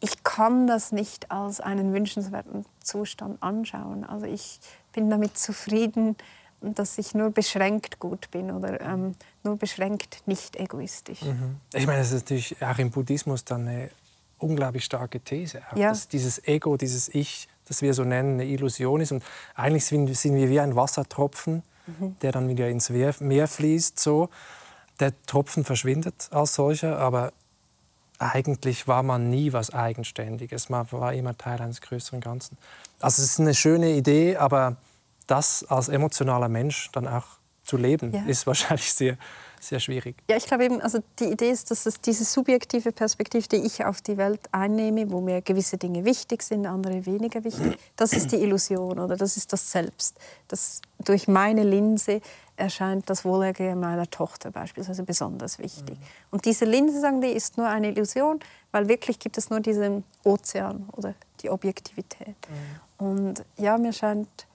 [0.00, 4.04] ich kann das nicht als einen wünschenswerten Zustand anschauen.
[4.04, 4.60] Also ich
[4.92, 6.16] bin damit zufrieden,
[6.60, 11.22] dass ich nur beschränkt gut bin oder ähm, nur beschränkt nicht egoistisch.
[11.22, 11.56] Mhm.
[11.72, 13.90] Ich meine, das ist natürlich auch im Buddhismus dann eine
[14.38, 15.62] unglaublich starke These.
[15.74, 15.90] Ja.
[15.90, 19.12] Dass dieses Ego, dieses Ich, das wir so nennen, eine Illusion ist.
[19.12, 22.16] Und eigentlich sind, wir wie ein Wassertropfen, mhm.
[22.22, 23.98] der dann wieder ins Meer fließt.
[23.98, 24.28] So.
[25.00, 27.32] Der Tropfen verschwindet als solcher, aber
[28.18, 30.68] eigentlich war man nie was Eigenständiges.
[30.68, 32.56] Man war immer Teil eines größeren Ganzen.
[33.00, 34.76] Also es ist eine schöne Idee, aber
[35.26, 37.26] das als emotionaler Mensch dann auch
[37.64, 38.24] zu leben, ja.
[38.24, 39.18] ist wahrscheinlich sehr,
[39.60, 40.16] sehr schwierig.
[40.28, 43.84] Ja, ich glaube eben, also die Idee ist, dass es diese subjektive Perspektive, die ich
[43.84, 48.32] auf die Welt einnehme, wo mir gewisse Dinge wichtig sind, andere weniger wichtig, das ist
[48.32, 50.18] die Illusion oder das ist das Selbst.
[50.48, 52.20] Das durch meine Linse
[52.56, 55.98] erscheint das Wohlergehen meiner Tochter beispielsweise besonders wichtig.
[55.98, 56.04] Mhm.
[56.30, 58.40] Und diese Linse, sagen die, ist nur eine Illusion,
[58.72, 62.36] weil wirklich gibt es nur diesen Ozean oder die Objektivität.
[62.98, 63.06] Mhm.
[63.06, 64.46] Und ja, mir scheint,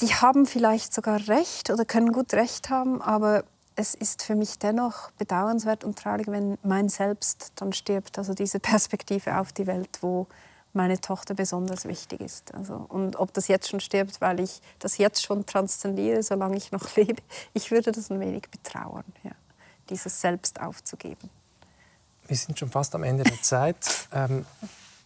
[0.00, 3.44] die haben vielleicht sogar recht oder können gut recht haben, aber
[3.76, 8.18] es ist für mich dennoch bedauernswert und traurig, wenn mein Selbst dann stirbt.
[8.18, 10.26] Also diese Perspektive auf die Welt, wo
[10.72, 12.54] meine Tochter besonders wichtig ist.
[12.54, 16.70] Also, und ob das jetzt schon stirbt, weil ich das jetzt schon transzendiere, solange ich
[16.72, 17.22] noch lebe,
[17.54, 19.32] ich würde das ein wenig betrauern, ja,
[19.88, 21.28] dieses Selbst aufzugeben.
[22.28, 24.06] Wir sind schon fast am Ende der Zeit.
[24.12, 24.46] Ähm,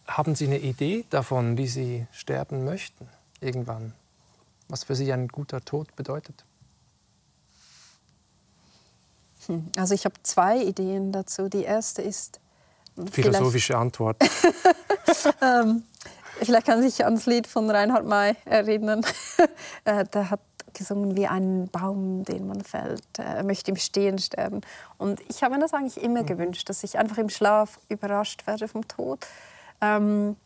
[0.06, 3.08] haben Sie eine Idee davon, wie Sie sterben möchten
[3.40, 3.94] irgendwann?
[4.68, 6.44] Was für Sie ein guter Tod bedeutet?
[9.46, 11.48] Hm, also ich habe zwei Ideen dazu.
[11.48, 12.40] Die erste ist
[13.10, 14.16] philosophische Antwort.
[15.42, 15.82] ähm,
[16.38, 19.04] vielleicht kann sich ans Lied von Reinhard May erinnern.
[19.84, 20.40] äh, der hat
[20.72, 23.04] gesungen wie ein Baum, den man fällt.
[23.18, 24.60] Er möchte im Stehen sterben.
[24.98, 26.26] Und ich habe mir das eigentlich immer mhm.
[26.26, 29.24] gewünscht, dass ich einfach im Schlaf überrascht werde vom Tod.
[29.80, 30.36] Ähm,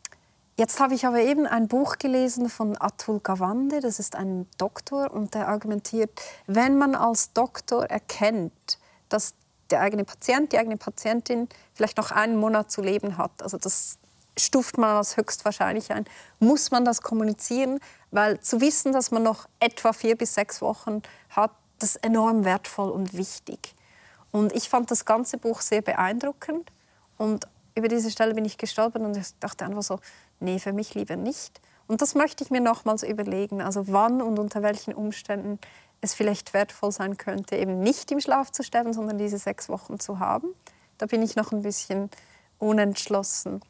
[0.58, 5.12] jetzt habe ich aber eben ein Buch gelesen von Atul Gawande, das ist ein Doktor,
[5.12, 6.10] und der argumentiert,
[6.46, 8.78] wenn man als Doktor erkennt,
[9.08, 9.34] dass
[9.70, 13.98] der eigene Patient, die eigene Patientin vielleicht noch einen Monat zu leben hat, also das
[14.36, 16.04] stuft man als höchstwahrscheinlich ein,
[16.40, 17.80] muss man das kommunizieren,
[18.10, 22.44] weil zu wissen, dass man noch etwa vier bis sechs Wochen hat, das ist enorm
[22.44, 23.74] wertvoll und wichtig.
[24.32, 26.70] Und ich fand das ganze Buch sehr beeindruckend
[27.16, 30.00] und über diese Stelle bin ich gestolpert und ich dachte einfach so,
[30.40, 31.60] nee, für mich lieber nicht.
[31.86, 35.58] Und das möchte ich mir nochmals überlegen, also wann und unter welchen Umständen
[36.00, 39.98] es vielleicht wertvoll sein könnte, eben nicht im Schlaf zu sterben, sondern diese sechs Wochen
[39.98, 40.48] zu haben.
[40.98, 42.10] Da bin ich noch ein bisschen
[42.58, 43.60] unentschlossen.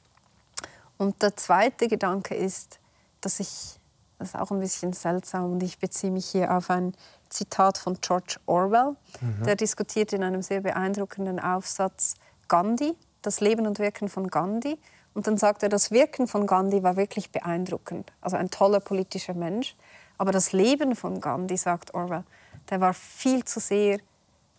[0.99, 2.81] Und der zweite Gedanke ist,
[3.21, 3.79] dass ich,
[4.19, 6.95] das ist auch ein bisschen seltsam, und ich beziehe mich hier auf ein
[7.29, 9.45] Zitat von George Orwell, mhm.
[9.45, 12.14] der diskutiert in einem sehr beeindruckenden Aufsatz
[12.49, 14.79] Gandhi, das Leben und Wirken von Gandhi.
[15.15, 18.13] Und dann sagt er, das Wirken von Gandhi war wirklich beeindruckend.
[18.21, 19.75] Also ein toller politischer Mensch.
[20.17, 22.25] Aber das Leben von Gandhi, sagt Orwell,
[22.71, 23.99] der war viel zu sehr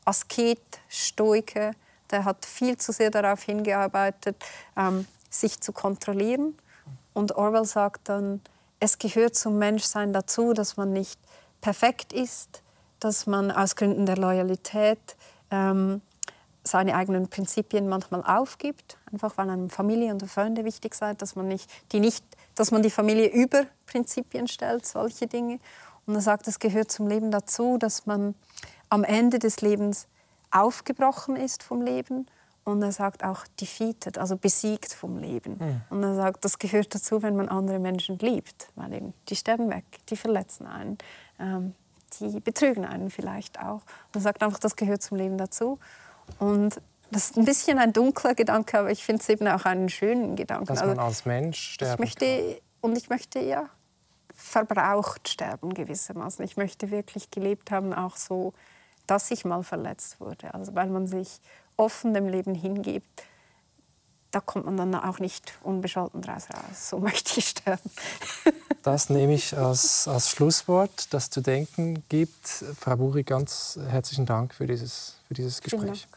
[0.06, 1.72] Asket, Stoiker.
[2.12, 4.36] Der hat viel zu sehr darauf hingearbeitet,
[4.76, 6.58] ähm, sich zu kontrollieren.
[7.14, 8.42] Und Orwell sagt dann,
[8.80, 11.20] es gehört zum Menschsein dazu, dass man nicht
[11.62, 12.64] perfekt ist,
[13.00, 15.16] dass man aus Gründen der Loyalität
[15.52, 16.02] ähm,
[16.70, 21.48] seine eigenen Prinzipien manchmal aufgibt, einfach weil einem Familie und Freunde wichtig sind, dass man
[21.48, 22.24] nicht die nicht,
[22.56, 25.60] dass man die Familie über Prinzipien stellt, solche Dinge.
[26.06, 28.36] Und er sagt, es gehört zum Leben dazu, dass man
[28.90, 30.08] am Ende des Lebens
[30.52, 32.26] aufgebrochen ist vom Leben
[32.64, 35.58] und er sagt auch defeated, also besiegt vom Leben.
[35.60, 35.82] Mhm.
[35.90, 39.70] Und er sagt, das gehört dazu, wenn man andere Menschen liebt, weil eben die sterben
[39.70, 40.98] weg, die verletzen einen,
[41.40, 41.74] ähm,
[42.20, 43.82] die betrügen einen vielleicht auch.
[44.08, 45.80] Und er sagt einfach, das gehört zum Leben dazu.
[46.38, 49.90] Und das ist ein bisschen ein dunkler Gedanke, aber ich finde es eben auch einen
[49.90, 50.68] schönen Gedanken.
[50.68, 52.58] Dass man also, als Mensch sterben ich möchte, kann.
[52.82, 53.70] Und ich möchte ja
[54.34, 56.46] verbraucht sterben gewissermaßen.
[56.46, 58.54] Ich möchte wirklich gelebt haben, auch so,
[59.08, 60.54] dass ich mal verletzt wurde.
[60.54, 61.40] Also weil man sich
[61.78, 63.24] offen dem Leben hingibt,
[64.32, 66.90] da kommt man dann auch nicht unbescholten draus raus.
[66.90, 67.90] So möchte ich sterben.
[68.84, 72.48] das nehme ich als, als Schlusswort, das zu denken gibt.
[72.80, 76.08] Frau Buri, ganz herzlichen Dank für dieses, für dieses Gespräch.